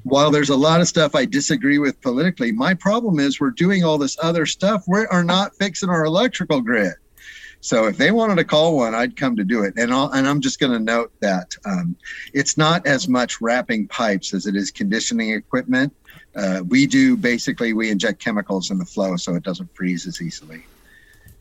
[0.04, 3.84] while there's a lot of stuff I disagree with politically, my problem is we're doing
[3.84, 4.86] all this other stuff.
[4.88, 6.94] We are not fixing our electrical grid.
[7.62, 9.74] So if they wanted to call one, I'd come to do it.
[9.78, 11.96] And I'll, and I'm just going to note that um,
[12.34, 15.94] it's not as much wrapping pipes as it is conditioning equipment.
[16.36, 20.22] Uh, we do basically we inject chemicals in the flow so it doesn't freeze as
[20.22, 20.64] easily.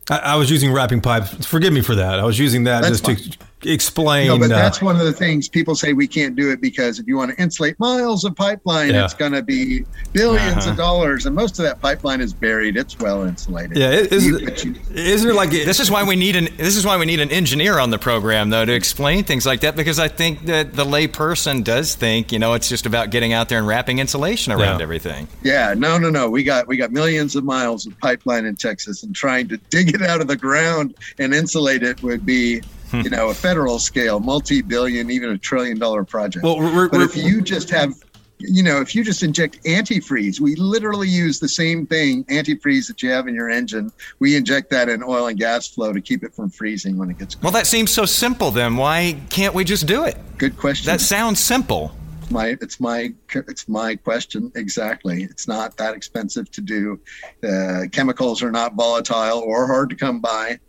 [0.09, 1.45] I, I was using wrapping pipes.
[1.45, 2.19] Forgive me for that.
[2.19, 4.27] I was using that That's just to explain.
[4.27, 6.99] No, but uh, that's one of the things people say we can't do it because
[6.99, 9.05] if you want to insulate miles of pipeline, Yeah.
[9.05, 10.69] it's going to be 1000000000s Uh-huh.
[10.71, 12.77] of dollars, and most of that pipeline is buried.
[12.77, 13.77] It's well insulated.
[13.77, 16.49] yeah, it, You- isn't, but you- isn't it like This is why we need an
[16.57, 19.61] this is why we need an engineer on the program though to explain things like
[19.61, 23.09] that because I think that the lay person does think you know it's just about
[23.11, 24.83] getting out there and wrapping insulation around Yeah.
[24.83, 25.27] everything.
[25.43, 26.29] Yeah, no, no, no.
[26.29, 29.93] We got we got millions of miles of pipeline in Texas, and trying to dig
[29.93, 32.61] it out of the ground and insulate it would be.
[32.93, 36.43] You know, a federal scale, multi-billion, even a trillion-dollar project.
[36.43, 37.93] Well, we're- but we're- if you just have,
[38.39, 43.01] you know, if you just inject antifreeze, we literally use the same thing, antifreeze that
[43.03, 43.91] you have in your engine.
[44.19, 47.17] We inject that in oil and gas flow to keep it from freezing when it
[47.17, 47.43] gets cold.
[47.43, 48.51] Well, that seems so simple.
[48.51, 50.17] Then why can't we just do it?
[50.37, 50.85] Good question.
[50.87, 51.91] That sounds simple.
[52.31, 56.99] my it's my it's my question exactly it's not that expensive to do
[57.43, 60.59] uh, chemicals are not volatile or hard to come by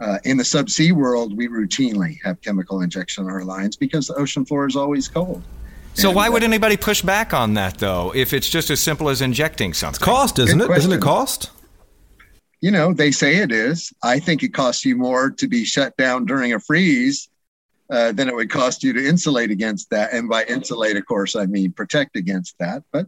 [0.00, 4.14] uh, in the subsea world we routinely have chemical injection on our lines because the
[4.14, 5.42] ocean floor is always cold
[5.94, 8.12] So And, why uh, would anybody push back on that though?
[8.14, 10.04] If it's just as simple as injecting something.
[10.04, 10.76] cost, isn't Good it?
[10.78, 11.50] Isn't it cost?
[12.64, 15.94] you know they say it is i think it costs you more to be shut
[15.98, 17.28] down during a freeze
[17.90, 21.36] uh, than it would cost you to insulate against that and by insulate of course
[21.36, 23.06] i mean protect against that but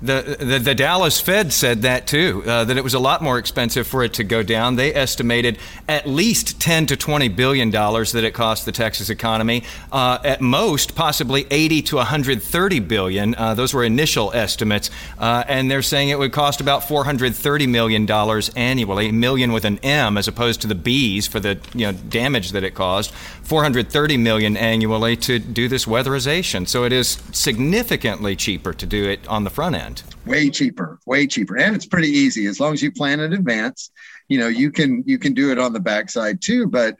[0.00, 2.44] The, the the Dallas Fed said that too.
[2.46, 4.76] Uh, that it was a lot more expensive for it to go down.
[4.76, 5.58] They estimated
[5.88, 9.64] at least ten to twenty billion dollars that it cost the Texas economy.
[9.90, 13.34] Uh, at most, possibly eighty to one hundred thirty billion.
[13.34, 17.34] Uh, those were initial estimates, uh, and they're saying it would cost about four hundred
[17.34, 19.10] thirty million dollars annually.
[19.10, 22.62] Million with an M as opposed to the B's for the you know damage that
[22.62, 23.12] it caused.
[23.48, 26.68] Four hundred thirty million annually to do this weatherization.
[26.68, 30.02] So it is significantly cheaper to do it on the front end.
[30.26, 31.56] way cheaper way cheaper.
[31.56, 32.44] And it's pretty easy.
[32.46, 33.90] As long as you plan in advance
[34.28, 36.66] you know you can you can do it on the backside too.
[36.66, 36.96] But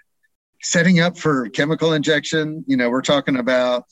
[0.63, 3.85] setting up for chemical injection you know we're talking about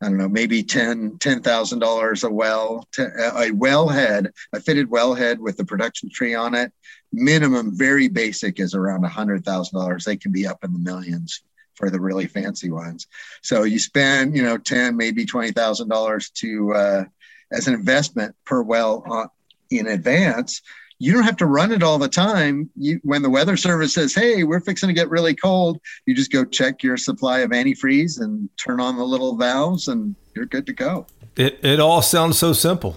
[0.00, 4.60] i don't know maybe ten ten thousand dollars a well te- a well head a
[4.60, 6.72] fitted well head with the production tree on it.
[7.12, 10.04] Minimum very basic is around a hundred thousand dollars.
[10.04, 11.42] They can be up in the millions
[11.80, 13.08] for the really fancy ones
[13.42, 17.04] so you spend you know 10 maybe twenty thousand dollars to uh
[17.52, 19.26] as an investment per well uh,
[19.70, 20.62] in advance.
[20.98, 22.68] You don't have to run it all the time.
[22.76, 26.30] You, when the weather service says, "Hey, we're fixing to get really cold," you just
[26.30, 30.66] go check your supply of antifreeze and turn on the little valves, and you're good
[30.66, 31.06] to go.
[31.36, 32.96] It it all sounds so simple.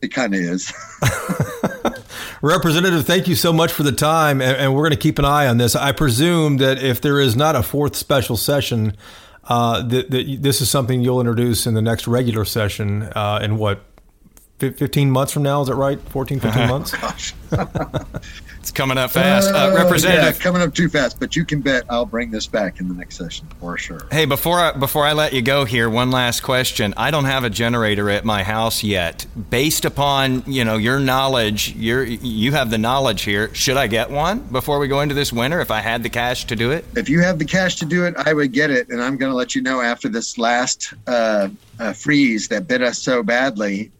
[0.00, 0.72] It kind of is.
[2.42, 5.24] Representative, thank you so much for the time, and, and we're going to keep an
[5.24, 5.76] eye on this.
[5.76, 8.96] I presume that if there is not a fourth special session,
[9.44, 13.58] uh, that, that this is something you'll introduce in the next regular session uh, in
[13.58, 13.84] what,
[14.70, 15.60] 15 months from now?
[15.62, 15.98] Is that right?
[16.00, 16.92] 14, 15 months?
[16.92, 17.34] Gosh,
[18.60, 19.50] It's coming up fast.
[19.52, 22.46] Uh, Oh, Representative, yeah, coming up too fast, but you can bet I'll bring this
[22.46, 24.06] back in the next session for sure.
[24.12, 26.94] hey, before I, before I let you go here, one last question.
[26.96, 29.26] I don't have a generator at my house yet.
[29.50, 33.52] Based upon you know your knowledge, your you have the knowledge here.
[33.54, 35.60] Should I get one before we go into this winter?
[35.60, 38.04] If I had the cash to do it, if you have the cash to do
[38.06, 38.90] it, I would get it.
[38.90, 41.48] And I'm going to let you know after this last uh,
[41.80, 43.90] uh, freeze that bit us so badly.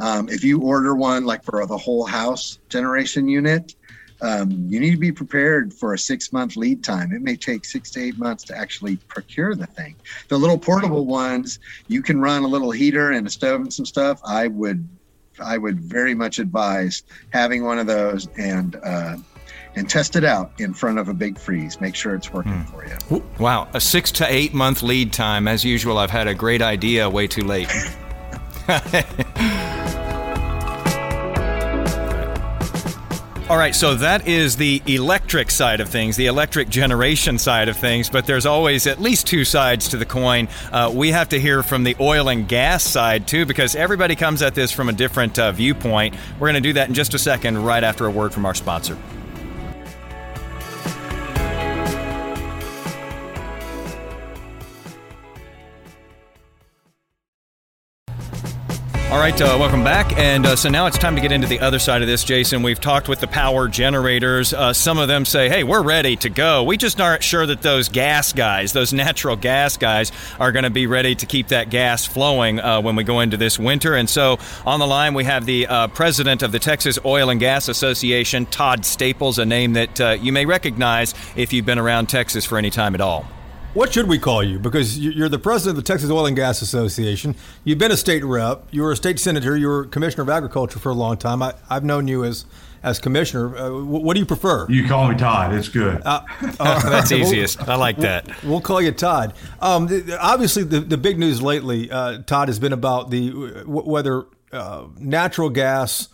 [0.00, 3.74] Um, if you order one like for the whole house generation unit,
[4.20, 7.12] um, you need to be prepared for a six month lead time.
[7.12, 9.94] It may take six to eight months to actually procure the thing.
[10.28, 13.86] The little portable ones, you can run a little heater and a stove and some
[13.86, 14.20] stuff.
[14.24, 14.88] I would,
[15.40, 19.16] I would very much advise having one of those and uh,
[19.76, 21.80] and test it out in front of a big freeze.
[21.80, 23.22] Make sure it's working for you.
[23.38, 25.46] wow, a six to eight month lead time.
[25.46, 27.72] As usual, I've had a great idea way too late.
[33.50, 37.78] All right, so that is the electric side of things, the electric generation side of
[37.78, 40.48] things, but there's always at least two sides to the coin.
[40.70, 44.42] Uh, we have to hear from the oil and gas side too, because everybody comes
[44.42, 46.14] at this from a different uh, viewpoint.
[46.34, 48.54] We're going to do that in just a second, right after a word from our
[48.54, 48.98] sponsor.
[59.10, 60.18] All right, uh, welcome back.
[60.18, 62.62] And uh, so now it's time to get into the other side of this, Jason.
[62.62, 64.52] We've talked with the power generators.
[64.52, 66.62] Uh, some of them say, hey, we're ready to go.
[66.62, 70.70] We just aren't sure that those gas guys, those natural gas guys, are going to
[70.70, 73.94] be ready to keep that gas flowing uh, when we go into this winter.
[73.94, 77.40] And so on the line, we have the uh, president of the Texas Oil and
[77.40, 82.10] Gas Association, Todd Staples, a name that uh, you may recognize if you've been around
[82.10, 83.26] Texas for any time at all.
[83.78, 84.58] What should we call you?
[84.58, 87.36] Because you're the president of the Texas Oil and Gas Association.
[87.62, 88.66] You've been a state rep.
[88.72, 89.56] You were a state senator.
[89.56, 91.44] You were commissioner of agriculture for a long time.
[91.44, 92.44] I, have known you as
[92.82, 93.56] as commissioner.
[93.56, 94.66] Uh, what do you prefer?
[94.68, 95.54] You call me Todd.
[95.54, 96.02] It's good.
[96.04, 96.22] Uh,
[96.58, 97.68] uh, That's easiest.
[97.68, 98.26] I like that.
[98.42, 99.32] We'll, we'll call you Todd.
[99.60, 103.30] Um, the, obviously, the, the big news lately, uh, Todd, has been about the
[103.64, 106.08] whether uh, natural gas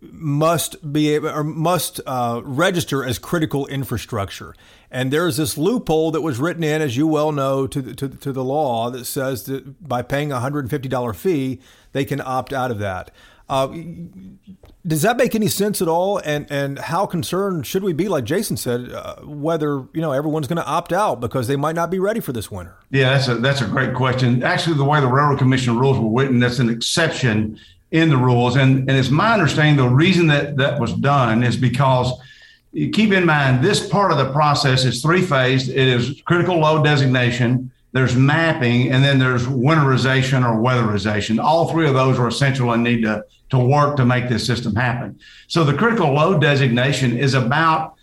[0.00, 4.54] must be or must uh, register as critical infrastructure.
[4.90, 8.08] And there's this loophole that was written in, as you well know, to the, to,
[8.08, 11.60] to the law that says that by paying a $150 fee,
[11.92, 13.10] they can opt out of that.
[13.48, 13.68] Uh,
[14.86, 16.18] does that make any sense at all?
[16.18, 20.46] And and how concerned should we be, like Jason said, uh, whether you know everyone's
[20.46, 22.76] going to opt out because they might not be ready for this winter?
[22.90, 24.42] Yeah, that's a that's a great question.
[24.42, 27.58] Actually, the way the Railroad Commission rules were written, that's an exception
[27.90, 28.56] in the rules.
[28.56, 32.12] And and it's my understanding the reason that that was done is because
[32.72, 35.70] keep in mind this part of the process is three phased.
[35.70, 41.42] It is critical load designation, there's mapping, and then there's winterization or weatherization.
[41.42, 44.74] All three of those are essential and need to, to work to make this system
[44.74, 45.18] happen.
[45.46, 47.94] So the critical load designation is about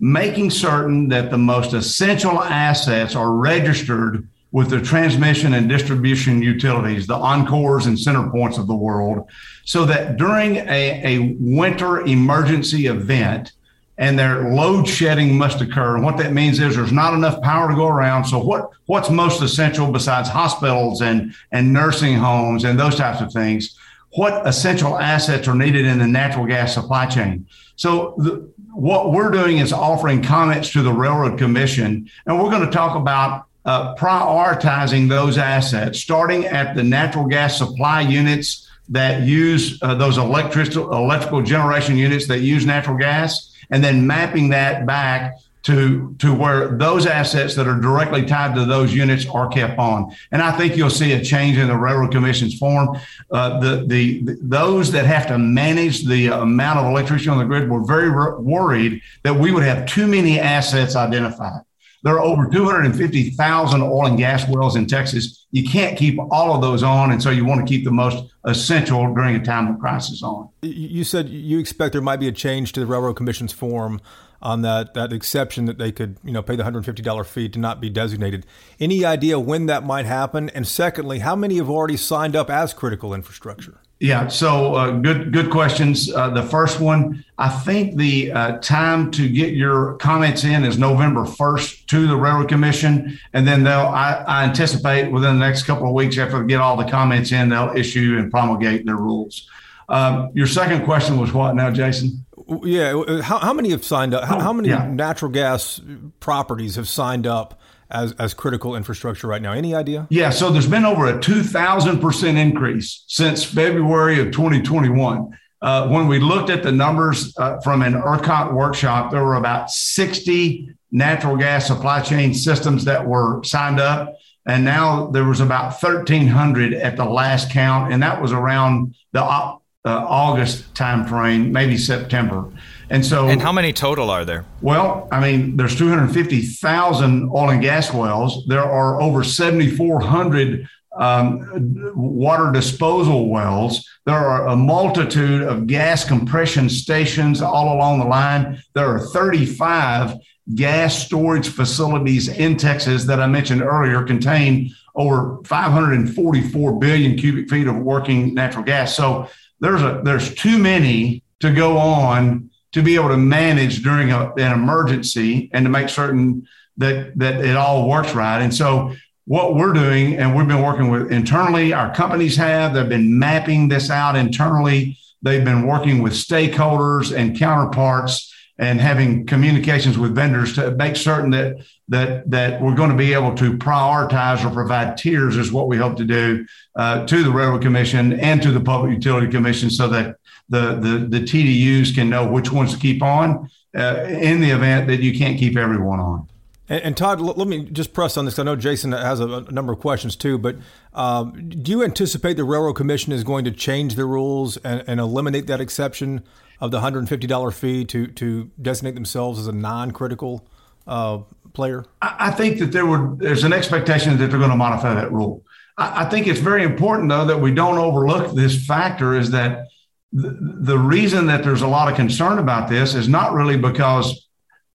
[0.00, 7.06] making certain that the most essential assets are registered with the transmission and distribution utilities,
[7.06, 9.28] the Oncors and CenterPoints of the world,
[9.64, 13.52] so that during a, a winter emergency event,
[13.98, 15.94] and their load shedding must occur.
[15.94, 18.24] And what that means is there's not enough power to go around.
[18.26, 23.32] So what what's most essential besides hospitals and and nursing homes and those types of
[23.32, 23.76] things?
[24.12, 27.46] What essential assets are needed in the natural gas supply chain?
[27.76, 32.64] So the, what we're doing is offering comments to the Railroad Commission, and we're going
[32.64, 39.22] to talk about uh, prioritizing those assets, starting at the natural gas supply units that
[39.22, 44.86] use uh, those electrical electrical generation units that use natural gas and then mapping that
[44.86, 49.76] back to to where those assets that are directly tied to those units are kept
[49.80, 50.14] on.
[50.30, 52.96] And I think you'll see a change in the Railroad Commission's form.
[53.32, 57.44] Uh, the, the, the those that have to manage the amount of electricity on the
[57.44, 61.62] grid were very worried that we would have too many assets identified.
[62.02, 65.46] There are over 250,000 oil and gas wells in Texas.
[65.50, 67.10] You can't keep all of those on.
[67.10, 70.48] And so you want to keep the most essential during a time of crisis on.
[70.62, 74.00] You said you expect there might be a change to the Railroad Commission's form
[74.42, 77.80] on that, that exception that they could, you know, pay the $150 fee to not
[77.80, 78.46] be designated.
[78.78, 80.50] Any idea when that might happen?
[80.50, 83.80] And secondly, how many have already signed up as critical infrastructure?
[83.98, 86.12] Yeah, so uh, good good questions.
[86.12, 90.78] Uh, the first one, I think the uh, time to get your comments in is
[90.78, 93.86] November first to the Railroad Commission, and then they'll.
[93.86, 97.32] I, I, anticipate within the next couple of weeks after they get all the comments
[97.32, 99.48] in, they'll issue and promulgate their rules.
[99.88, 102.26] Um, your second question was what now, Jason?
[102.62, 104.24] Yeah, how, how many have signed up?
[104.24, 104.86] How, how many yeah.
[104.86, 105.80] natural gas
[106.20, 107.58] properties have signed up?
[107.90, 109.52] As, as critical infrastructure right now.
[109.52, 110.06] Any idea?
[110.10, 115.38] Yeah, so there's been over a 2,000% increase since February of 2021.
[115.62, 119.70] Uh, when we looked at the numbers uh, from an ERCOT workshop, there were about
[119.70, 124.14] 60 natural gas supply chain systems that were signed up.
[124.46, 129.22] And now there was about 1,300 at the last count, and that was around the
[129.22, 132.52] uh, August timeframe, maybe September.
[132.88, 134.44] And so, and how many total are there?
[134.60, 138.46] Well, I mean, there's 250,000 oil and gas wells.
[138.46, 143.86] There are over 7,400 um, water disposal wells.
[144.06, 148.62] There are a multitude of gas compression stations all along the line.
[148.74, 150.14] There are 35
[150.54, 157.66] gas storage facilities in Texas that I mentioned earlier contain over 544 billion cubic feet
[157.66, 158.94] of working natural gas.
[158.96, 159.28] So
[159.60, 164.32] there's a there's too many to go on to be able to manage during a,
[164.34, 168.42] an emergency and to make certain that that it all works right.
[168.42, 172.88] And so what we're doing, and we've been working with internally, our companies have, they've
[172.88, 174.96] been mapping this out internally.
[175.22, 181.30] They've been working with stakeholders and counterparts and having communications with vendors to make certain
[181.30, 181.56] that
[181.88, 185.76] that that we're going to be able to prioritize or provide tiers is what we
[185.76, 189.88] hope to do uh, to the railroad commission and to the public utility commission so
[189.88, 190.16] that
[190.48, 194.86] the, the, the TDUs can know which ones to keep on uh, in the event
[194.88, 196.28] that you can't keep everyone on.
[196.68, 198.38] And, and Todd, l- let me just press on this.
[198.38, 200.56] I know Jason has a, a number of questions too, but
[200.94, 205.00] um, do you anticipate the Railroad Commission is going to change the rules and, and
[205.00, 206.22] eliminate that exception
[206.60, 210.46] of the $150 fee to, to designate themselves as a non-critical
[210.86, 211.18] uh,
[211.52, 211.84] player?
[212.02, 215.42] I think that there would there's an expectation that they're going to modify that rule.
[215.76, 219.66] I, I think it's very important though that we don't overlook this factor is that
[220.12, 224.28] the reason that there's a lot of concern about this is not really because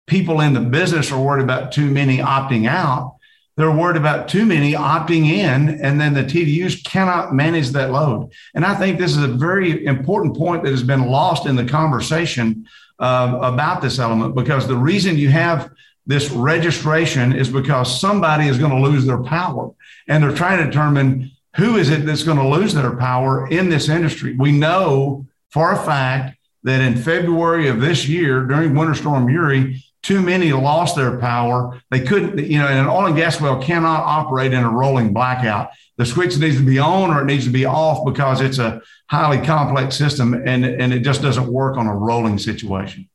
[0.07, 3.15] people in the business are worried about too many opting out.
[3.61, 8.31] They're worried about too many opting in, and then the TDUs cannot manage that load.
[8.55, 11.65] And I think this is a very important point that has been lost in the
[11.65, 15.69] conversation uh, about this element because the reason you have
[16.07, 19.71] this registration is because somebody is going to lose their power,
[20.07, 23.69] and they're trying to determine who is it that's going to lose their power in
[23.69, 24.35] this industry.
[24.35, 29.83] We know for a fact that in February of this year, during Winter Storm Uri,
[30.03, 31.79] too many lost their power.
[31.91, 35.69] They couldn't, you know, an oil and gas well cannot operate in a rolling blackout.
[35.97, 38.81] The switch needs to be on or it needs to be off because it's a
[39.07, 43.07] highly complex system and, and it just doesn't work on a rolling situation.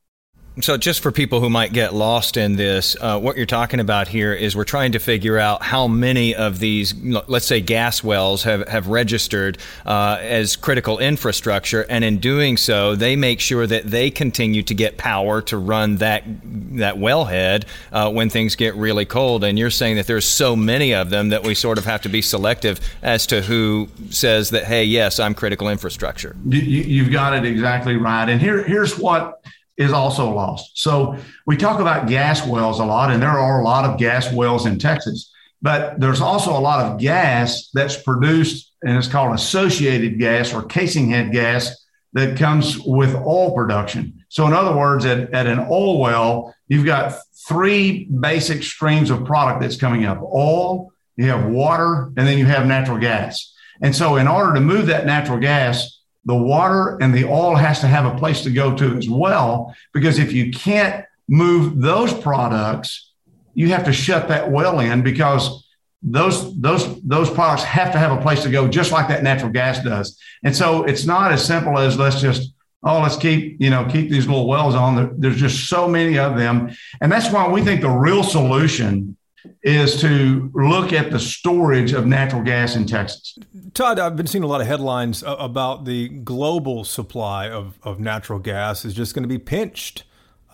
[0.59, 4.07] So, just for people who might get lost in this, uh, what you're talking about
[4.07, 6.95] here is we're trying to figure out how many of these,
[7.27, 11.85] let's say, gas wells have, have registered uh, as critical infrastructure.
[11.89, 15.97] And in doing so, they make sure that they continue to get power to run
[15.97, 19.43] that, that wellhead uh, when things get really cold.
[19.43, 22.09] And you're saying that there's so many of them that we sort of have to
[22.09, 26.35] be selective as to who says that, hey, yes, I'm critical infrastructure.
[26.47, 28.27] You, have got it exactly right.
[28.27, 29.39] And here, here's what
[29.77, 30.71] is also lost.
[30.75, 34.31] So we talk about gas wells a lot, and there are a lot of gas
[34.33, 39.35] wells in Texas, but there's also a lot of gas that's produced, and it's called
[39.35, 44.25] associated gas or casing head gas that comes with oil production.
[44.29, 47.13] So, in other words, at, at an oil well, you've got
[47.47, 52.45] three basic streams of product that's coming up oil, you have water, and then you
[52.45, 53.53] have natural gas.
[53.81, 55.96] And so, in order to move that natural gas,
[56.27, 59.73] the water and the oil has to have a place to go to as well.
[59.93, 63.13] Because if you can't move those products,
[63.53, 65.65] you have to shut that well in because
[66.03, 69.51] those those those products have to have a place to go, just like that natural
[69.51, 70.19] gas does.
[70.43, 72.53] And so it's not as simple as let's just
[72.83, 75.19] oh let's keep you know keep these little wells on.
[75.19, 79.15] there's just so many of them, and that's why we think the real solution
[79.63, 83.37] is to look at the storage of natural gas in Texas.
[83.73, 88.39] Todd, I've been seeing a lot of headlines about the global supply of, of natural
[88.39, 90.03] gas is just going to be pinched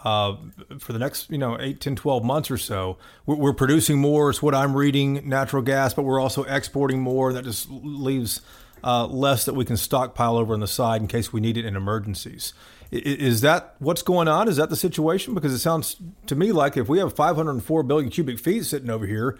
[0.04, 0.36] uh,
[0.80, 2.98] for the next, you know, 8, 10, 12 months or so.
[3.26, 7.32] We're, we're producing more, is what I'm reading, natural gas, but we're also exporting more.
[7.34, 8.42] That just leaves
[8.84, 11.66] uh, less that we can stockpile over on the side in case we need it
[11.66, 12.54] in emergencies.
[12.94, 14.48] Is that what's going on?
[14.48, 15.34] Is that the situation?
[15.34, 19.08] Because it sounds to me like if we have 504 billion cubic feet sitting over
[19.08, 19.38] here,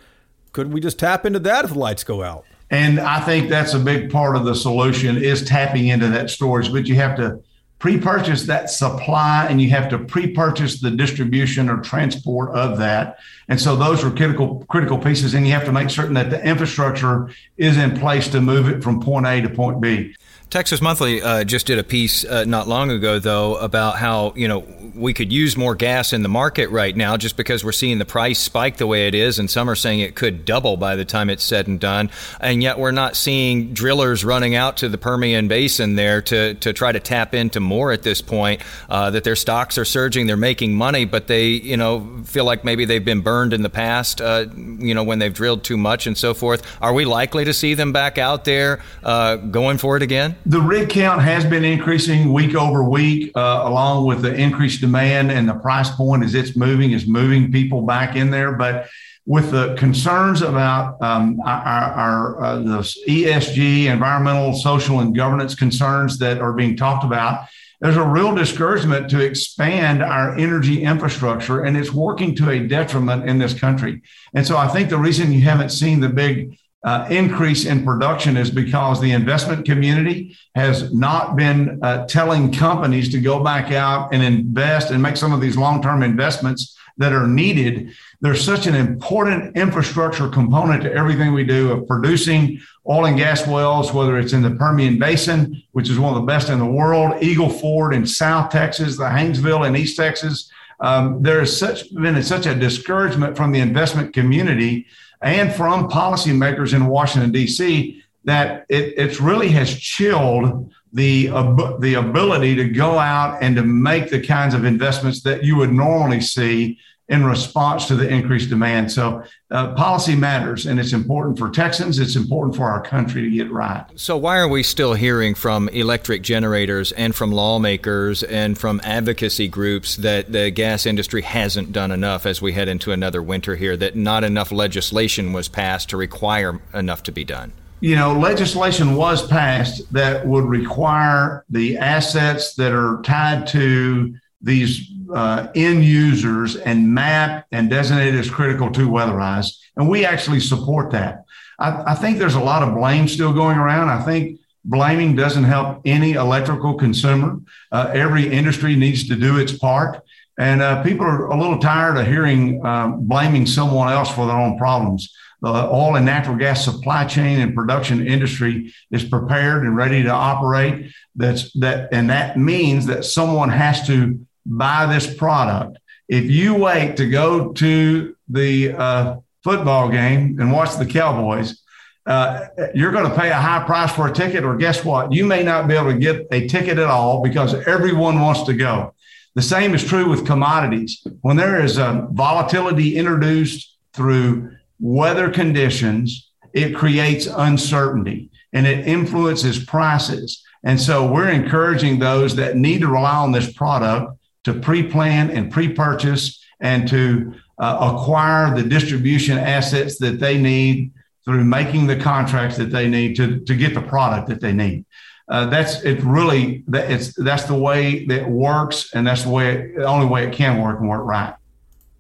[0.54, 2.46] couldn't we just tap into that if the lights go out?
[2.72, 6.72] And I think that's a big part of the solution is tapping into that storage,
[6.72, 7.44] but you have to
[7.78, 13.20] pre-purchase that supply and you have to pre-purchase the distribution or transport of that.
[13.50, 16.44] And so those are critical critical pieces and you have to make certain that the
[16.44, 20.16] infrastructure is in place to move it from point A to point B.
[20.54, 24.48] Texas Monthly uh, just did a piece uh, not long ago, though, about how you
[24.48, 27.98] know we could use more gas in the market right now, just because we're seeing
[27.98, 30.96] the price spike the way it is, and some are saying it could double by
[30.96, 34.90] the time it's said and done, and yet we're not seeing drillers running out to
[34.90, 38.62] the Permian Basin there to to try to tap into more at this point.
[38.88, 42.64] Uh, that their stocks are surging, they're making money, but they you know feel like
[42.64, 46.06] maybe they've been burned in the past, uh, you know when they've drilled too much
[46.06, 46.62] and so forth.
[46.80, 50.36] Are we likely to see them back out there uh, going for it again?
[50.46, 55.32] The rig count has been increasing week over week, uh, along with the increased demand
[55.32, 58.54] and the price point as it's moving is moving people back in there.
[58.54, 58.90] But
[59.26, 66.18] with the concerns about um, our, our uh, the ESG, environmental, social, and governance concerns
[66.20, 67.48] that are being talked about,
[67.80, 73.30] there's a real discouragement to expand our energy infrastructure, and it's working to a detriment
[73.30, 74.02] in this country.
[74.34, 78.36] And so I think the reason you haven't seen the big uh, increase in production
[78.36, 84.14] is because the investment community has not been uh, telling companies to go back out
[84.14, 87.92] and invest and make some of these long term investments that are needed.
[88.22, 93.48] There's such an important infrastructure component to everything we do of producing oil and gas
[93.48, 96.66] wells, whether it's in the Permian Basin, which is one of the best in the
[96.66, 100.52] world, Eagle Ford in South Texas, the Haynesville in East Texas.
[100.80, 104.86] Um, there has such been such a discouragement from the investment community
[105.24, 112.56] and from policymakers in Washington, D.C., that it really has chilled the, uh, the ability
[112.56, 116.78] to go out and to make the kinds of investments that you would normally see
[117.10, 118.92] in response to the increased demand.
[118.92, 122.00] So, uh, policy matters, and it's important for Texans.
[122.00, 123.86] It's important for our country to get right.
[123.96, 129.50] So, why are we still hearing from electric generators and from lawmakers and from advocacy
[129.50, 133.76] groups that the gas industry hasn't done enough as we head into another winter here,
[133.76, 137.52] that not enough legislation was passed to require enough to be done?
[137.82, 144.92] You know, legislation was passed that would require the assets that are tied to these
[145.14, 149.58] uh, end users and map and designate as critical to weatherize.
[149.78, 151.24] And we actually support that.
[151.60, 153.90] I, I, think there's a lot of blame still going around.
[153.90, 157.40] I think blaming doesn't help any electrical consumer.
[157.72, 160.02] Uh, every industry needs to do its part.
[160.38, 164.36] And uh, people are a little tired of hearing um, blaming someone else for their
[164.36, 165.14] own problems.
[165.42, 170.10] The oil and natural gas supply chain and production industry is prepared and ready to
[170.10, 170.92] operate.
[171.16, 175.78] That's that, and that means that someone has to buy this product.
[176.08, 181.62] If you wait to go to the uh, football game and watch the Cowboys,
[182.06, 185.14] uh, you're going to pay a high price for a ticket, or guess what?
[185.14, 188.54] You may not be able to get a ticket at all because everyone wants to
[188.54, 188.94] go.
[189.36, 191.06] The same is true with commodities.
[191.22, 199.64] When there is a volatility introduced through weather conditions, it creates uncertainty and it influences
[199.64, 200.44] prices.
[200.64, 205.52] And so we're encouraging those that need to rely on this product to pre-plan and
[205.52, 210.92] pre-purchase and to uh, acquire the distribution assets that they need
[211.26, 214.86] through making the contracts that they need to, to get the product that they need.
[215.30, 219.56] Uh, that's it really that it's that's the way that works and that's the way
[219.56, 221.34] it, the only way it can work and work right.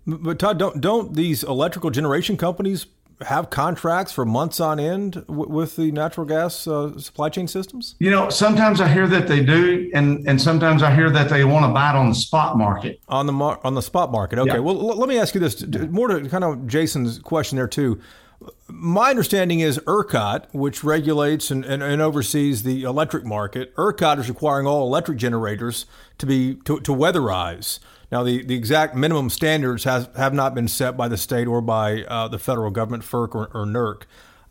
[0.06, 2.86] But Todd, don't don't these electrical generation companies
[3.22, 7.96] have contracts for months on end w- with the natural gas uh, supply chain systems?
[8.00, 11.44] You know, sometimes I hear that they do, and and sometimes I hear that they
[11.44, 13.00] want to buy it on the spot market.
[13.08, 14.40] On the mar- on the spot market.
[14.40, 14.54] Okay.
[14.54, 14.60] Yeah.
[14.60, 15.66] Well, l- let me ask you this.
[15.90, 18.00] More to kind of Jason's question there too.
[18.68, 24.28] My understanding is ERCOT, which regulates and, and, and, oversees the electric market, ERCOT is
[24.28, 25.86] requiring all electric generators
[26.18, 27.80] to be to, to weatherize.
[28.14, 31.62] Now, the, the exact minimum standards has, have not been set by the state or
[31.62, 34.04] by uh, the federal government, FERC or, or NERC.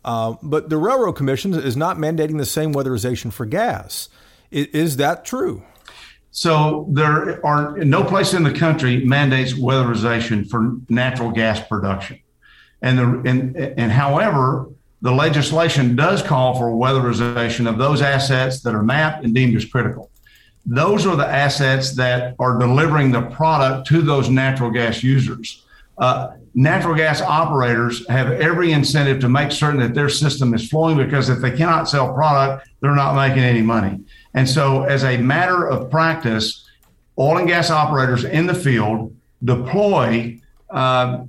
[0.03, 4.09] Uh, but the Railroad Commission is not mandating the same weatherization for gas.
[4.51, 5.63] Is, is that true?
[6.31, 12.19] So there are no place in the country mandates weatherization for natural gas production.
[12.81, 14.67] And the and, and however,
[15.01, 19.63] the legislation does call for weatherization of those assets that are mapped and deemed as
[19.63, 20.09] critical
[20.65, 25.63] those are the assets that are delivering the product to those natural gas users.
[25.97, 30.97] Uh, natural gas operators have every incentive to make certain that their system is flowing
[30.97, 33.99] because if they cannot sell product, they're not making any money.
[34.33, 36.67] And so, as a matter of practice,
[37.19, 40.39] oil and gas operators in the field deploy
[40.69, 41.25] uh,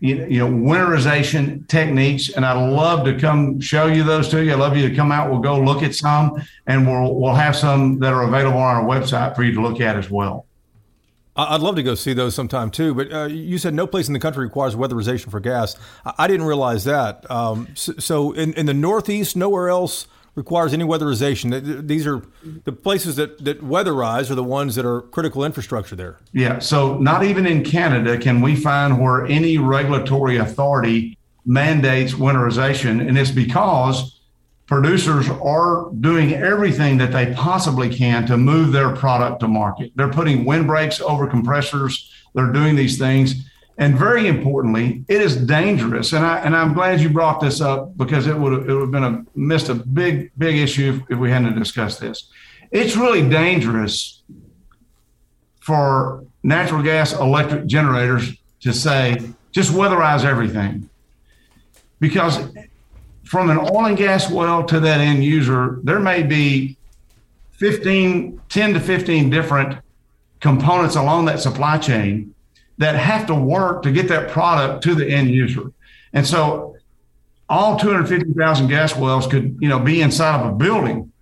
[0.00, 4.58] you know winterization techniques and i'd love to come show you those to you i'd
[4.58, 7.98] love you to come out we'll go look at some and we'll we'll have some
[7.98, 10.46] that are available on our website for you to look at as well
[11.40, 14.12] I'd love to go see those sometime too, but uh, you said no place in
[14.12, 15.76] the country requires weatherization for gas.
[16.04, 17.30] I, didn't realize that.
[17.30, 20.08] Um, so, so in, in the Northeast, nowhere else
[20.38, 21.86] requires any weatherization.
[21.86, 22.58] These are mm-hmm.
[22.64, 26.18] the places that, that weatherize are the ones that are critical infrastructure there.
[26.32, 26.60] Yeah.
[26.60, 33.06] So not even in Canada can we find where any regulatory authority mandates winterization.
[33.06, 34.20] And it's because
[34.66, 39.90] producers are doing everything that they possibly can to move their product to market.
[39.96, 42.12] They're putting windbreaks over compressors.
[42.34, 43.47] They're doing these things.
[43.78, 46.12] And very importantly, it is dangerous.
[46.12, 48.82] And I and I'm glad you brought this up because it would have, it would
[48.82, 52.28] have been a missed a big big issue if we hadn't discussed this.
[52.72, 54.22] It's really dangerous
[55.60, 59.18] for natural gas electric generators to say
[59.52, 60.88] just weatherize everything
[62.00, 62.38] because
[63.24, 66.76] from an oil and gas well to that end user there may be
[67.52, 69.78] 15 10 to 15 different
[70.40, 72.34] components along that supply chain
[72.78, 75.72] that have to work to get that product to the end user.
[76.12, 76.76] And so
[77.48, 81.12] all 250,000 gas wells could, you know, be inside of a building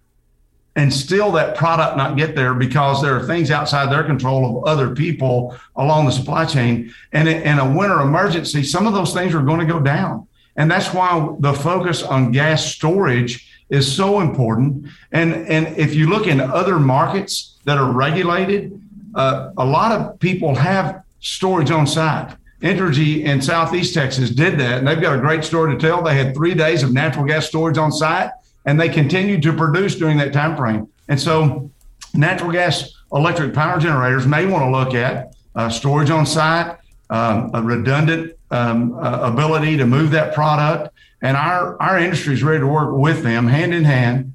[0.76, 4.64] and still that product not get there because there are things outside their control of
[4.64, 6.92] other people along the supply chain.
[7.12, 10.28] And in a winter emergency, some of those things are going to go down.
[10.56, 14.86] And that's why the focus on gas storage is so important.
[15.12, 18.78] And, and if you look in other markets that are regulated,
[19.14, 22.36] uh, a lot of people have storage on site.
[22.62, 26.02] Entergy in Southeast Texas did that, and they've got a great story to tell.
[26.02, 28.30] They had three days of natural gas storage on site,
[28.64, 30.88] and they continued to produce during that time frame.
[31.08, 31.70] And so,
[32.14, 36.76] natural gas electric power generators may want to look at uh, storage on site,
[37.10, 40.94] um, a redundant um, uh, ability to move that product.
[41.22, 44.34] And our, our industry is ready to work with them hand in hand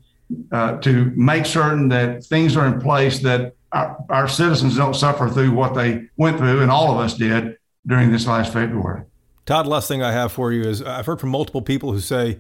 [0.52, 5.30] uh, to make certain that things are in place that our, our citizens don't suffer
[5.30, 9.04] through what they went through, and all of us did during this last February.
[9.46, 12.38] Todd, last thing I have for you is I've heard from multiple people who say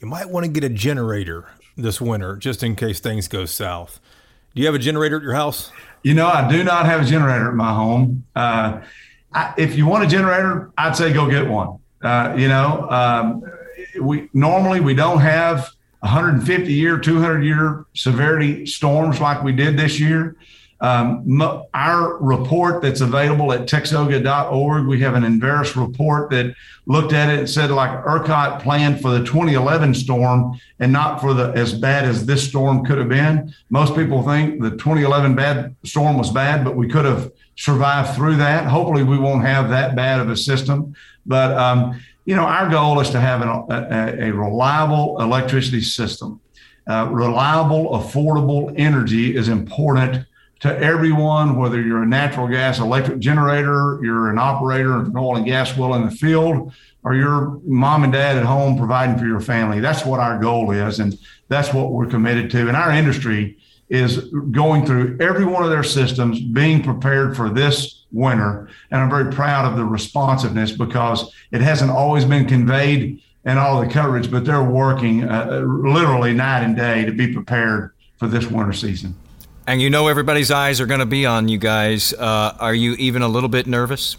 [0.00, 4.00] you might want to get a generator this winter just in case things go south.
[4.54, 5.70] Do you have a generator at your house?
[6.02, 8.24] You know, I do not have a generator at my home.
[8.34, 8.80] Uh,
[9.32, 11.78] I, if you want a generator, I'd say go get one.
[12.02, 13.42] Uh, you know, um,
[14.00, 15.70] we normally we don't have
[16.00, 20.36] 150 year, 200 year severity storms like we did this year.
[20.82, 21.42] Um,
[21.74, 26.54] our report that's available at texoga.org, we have an Enverus report that
[26.86, 31.34] looked at it and said like ERCOT planned for the 2011 storm and not for
[31.34, 33.54] the as bad as this storm could have been.
[33.68, 38.36] Most people think the 2011 bad storm was bad, but we could have survived through
[38.36, 38.66] that.
[38.66, 40.94] Hopefully, we won't have that bad of a system.
[41.26, 46.40] But um, you know, our goal is to have an, a, a, reliable electricity system.
[46.86, 50.24] Uh, reliable, affordable energy is important
[50.60, 55.36] to everyone, whether you're a natural gas electric generator, you're an operator of an oil
[55.36, 59.26] and gas well in the field, or your mom and dad at home providing for
[59.26, 59.80] your family.
[59.80, 62.68] That's what our goal is, and that's what we're committed to.
[62.68, 63.56] And our industry
[63.88, 64.18] is
[64.52, 68.68] going through every one of their systems, being prepared for this winter.
[68.90, 73.80] And I'm very proud of the responsiveness because it hasn't always been conveyed in all
[73.80, 78.46] the coverage, but they're working uh, literally night and day to be prepared for this
[78.46, 79.14] winter season.
[79.70, 82.12] And you know everybody's eyes are going to be on you guys.
[82.12, 84.16] Uh, are you even a little bit nervous?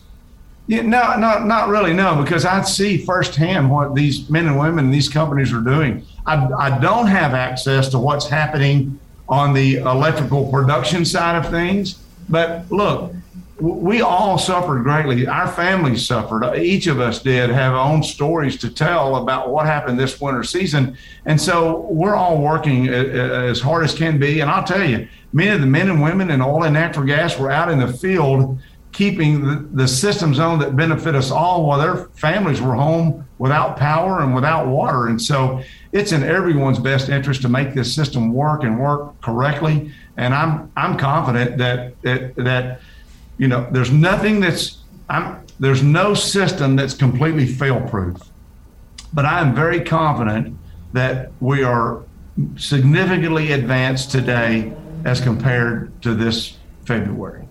[0.68, 1.94] Yeah, no, not not really.
[1.94, 6.06] No, because I see firsthand what these men and women in these companies are doing.
[6.26, 8.98] I, I don't have access to what's happening
[9.28, 12.00] on the electrical production side of things,
[12.30, 13.14] but look,
[13.62, 15.28] we all suffered greatly.
[15.28, 16.56] Our families suffered.
[16.56, 20.44] Each of us did have our own stories to tell about what happened this winter
[20.44, 20.98] season.
[21.26, 24.40] And so we're all working as hard as can be.
[24.40, 27.38] And I'll tell you, many of the men and women in oil and natural gas
[27.38, 28.60] were out in the field
[28.92, 33.78] keeping the, the systems on that benefit us all while their families were home without
[33.78, 35.08] power and without water.
[35.08, 39.92] And so it's in everyone's best interest to make this system work and work correctly.
[40.18, 42.82] And I'm I'm confident that that, that
[43.38, 44.80] you know there's nothing that's
[45.10, 48.18] I'm there's no system that's completely fail proof.
[49.14, 50.58] But I am very confident
[50.94, 52.04] that we are
[52.58, 54.74] significantly advanced today
[55.06, 57.46] as compared to this February.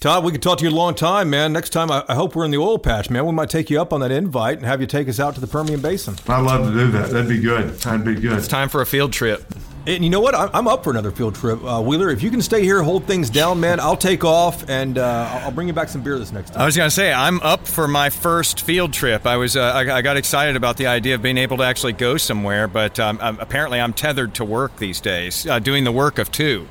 [0.00, 1.52] Todd, we could talk to you a long time, man.
[1.52, 3.24] Next time, I, I, hope we're in the oil patch, man.
[3.24, 5.40] We might take you up on that invite and have you take us out to
[5.40, 6.16] the Permian Basin.
[6.26, 7.10] I'd love to do that.
[7.10, 7.68] That'd be good.
[7.68, 8.36] That'd be good.
[8.36, 9.44] It's time for a field trip.
[9.84, 10.34] And you know what?
[10.36, 12.10] I'm up for another field trip, uh, Wheeler.
[12.10, 13.80] If you can stay here, hold things down, man.
[13.80, 16.62] I'll take off, and uh, I'll bring you back some beer this next time.
[16.62, 19.26] I was gonna say I'm up for my first field trip.
[19.26, 21.94] I was uh, I, I, got excited about the idea of being able to actually
[21.94, 25.92] go somewhere, but um, I'm, apparently I'm tethered to work these days, uh, doing the
[25.92, 26.68] work of two.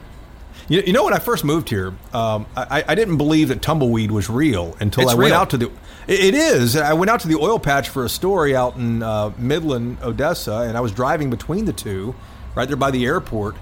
[0.70, 4.10] You, you know, when I first moved here, um, I, I, didn't believe that tumbleweed
[4.10, 5.40] was real until it's I went real.
[5.42, 5.72] out to the.
[6.08, 6.78] It is.
[6.78, 10.60] I went out to the oil patch for a story out in uh, Midland, Odessa,
[10.60, 12.16] and I was driving between the two,
[12.56, 13.56] right there by the airport,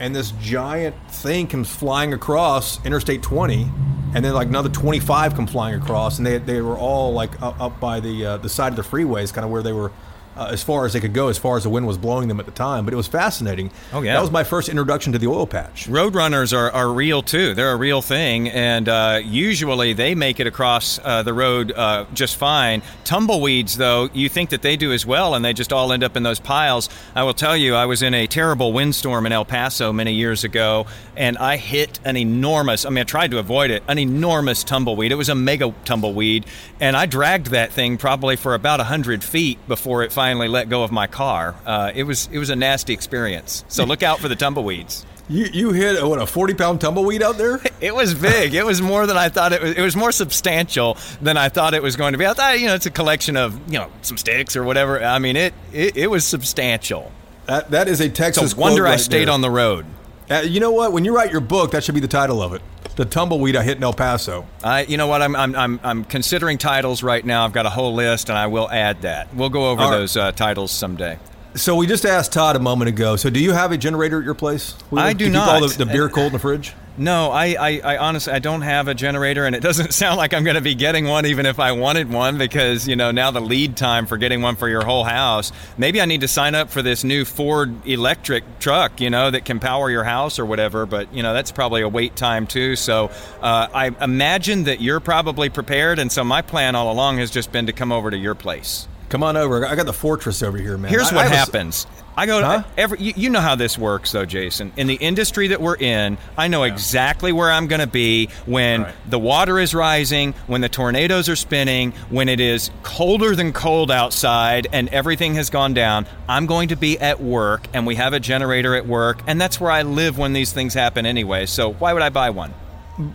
[0.00, 3.70] and this giant thing comes flying across Interstate 20,
[4.14, 7.78] and then like another 25 come flying across, and they, they were all like up,
[7.80, 9.92] by the uh, the side of the freeways, kind of where they were
[10.36, 12.40] uh, as far as they could go, as far as the wind was blowing them
[12.40, 12.84] at the time.
[12.84, 13.70] But it was fascinating.
[13.92, 15.86] Oh yeah, that was my first introduction to the oil patch.
[15.88, 17.54] Roadrunners are, are real too.
[17.54, 22.06] They're a real thing, and uh, usually they make it across uh, the road uh,
[22.14, 22.82] just fine.
[23.04, 26.16] Tumbleweeds, though, you think that they do as well, and they just all end up
[26.16, 26.88] in those piles.
[27.14, 30.44] I will tell you, I was in a terrible windstorm in El Paso many years
[30.44, 32.84] ago, and I hit an enormous.
[32.86, 33.82] I mean, I tried to avoid it.
[33.88, 35.12] An enormous tumbleweed.
[35.12, 36.46] It was a mega tumbleweed,
[36.80, 40.82] and I dragged that thing probably for about hundred feet before it finally let go
[40.84, 41.54] of my car.
[41.66, 43.64] Uh, it was it was a nasty experience.
[43.68, 45.06] So look out for the tumbleweeds.
[45.28, 47.60] You you hit what a forty pound tumbleweed out there?
[47.80, 48.54] it was big.
[48.54, 49.70] it was more than I thought it was.
[49.76, 52.26] It was more substantial than I thought it was going to be.
[52.26, 55.02] I thought you know it's a collection of you know some sticks or whatever.
[55.02, 57.12] I mean it it, it was substantial.
[57.46, 58.42] That that is a Texas.
[58.42, 59.34] It's a wonder right I stayed there.
[59.34, 59.86] on the road.
[60.28, 60.92] Uh, you know what?
[60.92, 62.62] When you write your book, that should be the title of it
[62.96, 64.46] the tumbleweed I hit in El Paso.
[64.62, 65.22] I, you know what?
[65.22, 67.44] I'm, I'm, I'm, I'm considering titles right now.
[67.44, 69.34] I've got a whole list, and I will add that.
[69.34, 71.18] We'll go over those uh, titles someday.
[71.54, 73.16] So we just asked Todd a moment ago.
[73.16, 74.74] So do you have a generator at your place?
[74.96, 75.46] I do not.
[75.46, 76.72] Keep all the, the beer cold in the fridge.
[76.98, 80.34] No, I, I, I, honestly I don't have a generator, and it doesn't sound like
[80.34, 83.30] I'm going to be getting one, even if I wanted one, because you know now
[83.30, 85.52] the lead time for getting one for your whole house.
[85.78, 89.44] Maybe I need to sign up for this new Ford electric truck, you know, that
[89.44, 90.84] can power your house or whatever.
[90.84, 92.76] But you know that's probably a wait time too.
[92.76, 97.30] So uh, I imagine that you're probably prepared, and so my plan all along has
[97.30, 98.86] just been to come over to your place.
[99.12, 99.66] Come on over.
[99.66, 100.90] I got the fortress over here, man.
[100.90, 101.86] Here's I, what I happens.
[102.16, 102.62] I go to Huh?
[102.78, 102.98] every.
[102.98, 104.72] You, you know how this works, though, Jason.
[104.78, 108.84] In the industry that we're in, I know exactly where I'm going to be when
[108.84, 108.94] Right.
[109.10, 113.90] the water is rising, when the tornadoes are spinning, when it is colder than cold
[113.90, 116.06] outside, and everything has gone down.
[116.26, 119.60] I'm going to be at work, and we have a generator at work, and that's
[119.60, 121.44] where I live when these things happen anyway.
[121.44, 122.54] So why would I buy one?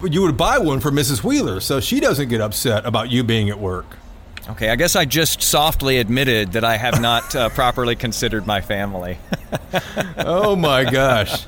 [0.03, 1.23] you would buy one for Mrs.
[1.23, 3.97] Wheeler, so she doesn't get upset about you being at work.
[4.49, 8.61] Okay, I guess I just softly admitted that I have not uh, properly considered my
[8.61, 9.17] family.
[10.17, 11.45] Oh my gosh.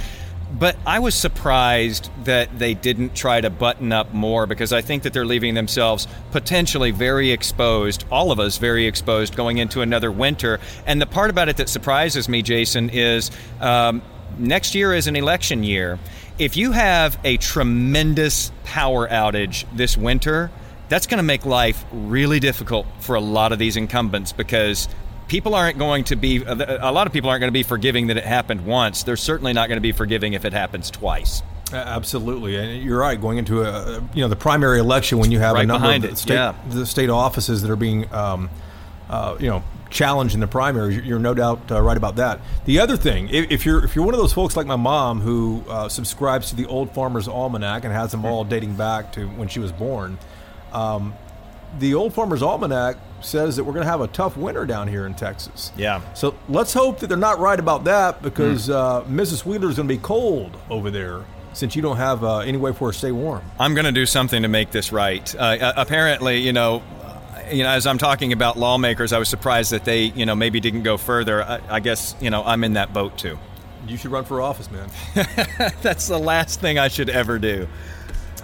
[0.52, 5.04] But I was surprised that they didn't try to button up more because I think
[5.04, 10.12] that they're leaving themselves potentially very exposed, all of us very exposed going into another
[10.12, 10.60] winter.
[10.86, 13.30] And the part about it that surprises me, Jason, is
[13.60, 14.02] um,
[14.38, 16.00] next year is an election year.
[16.40, 20.50] If you have a tremendous power outage this winter,
[20.88, 24.88] that's going to make life really difficult for a lot of these incumbents because
[25.28, 28.18] people aren't going to be a lot of people aren't going to be forgiving that
[28.18, 31.42] it happened once they're certainly not going to be forgiving if it happens twice
[31.74, 33.20] Absolutely, and you're right.
[33.20, 36.18] Going into a you know the primary election when you have a number of it,
[36.18, 36.56] state yeah.
[36.70, 38.50] the state offices that are being um,
[39.10, 42.40] uh, you know challenged in the primaries, you're- no doubt uh, right about that.
[42.66, 45.22] The other thing, if, if you're if you're one of those folks like my mom
[45.22, 49.28] who uh, subscribes to the Old Farmer's Almanac and has them all dating back to
[49.28, 50.18] when she was born,
[50.72, 51.14] um,
[51.80, 55.06] the Old Farmer's Almanac says that we're going to have a tough winter down here
[55.06, 55.72] in Texas.
[55.76, 56.02] Yeah.
[56.14, 59.46] So let's hope that they're not right about that because uh, Mrs.
[59.46, 62.72] Wheeler is going to be cold over there since you don't have uh, any way
[62.72, 63.42] for her to stay warm.
[63.60, 66.84] i'm going to do something to make this right uh, apparently you know
[67.52, 70.60] you know, as I'm talking about lawmakers, I was surprised that they, you know, maybe
[70.60, 71.44] didn't go further.
[71.44, 73.38] I, I guess, you know, I'm in that boat too.
[73.88, 74.90] You should run for office, man.
[75.82, 77.68] That's the last thing I should ever do.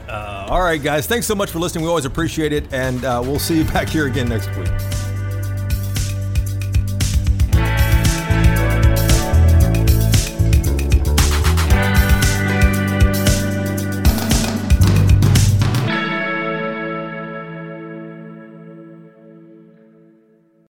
[0.09, 1.07] All right, guys.
[1.07, 1.83] Thanks so much for listening.
[1.83, 5.02] We always appreciate it, and uh, we'll see you back here again next week.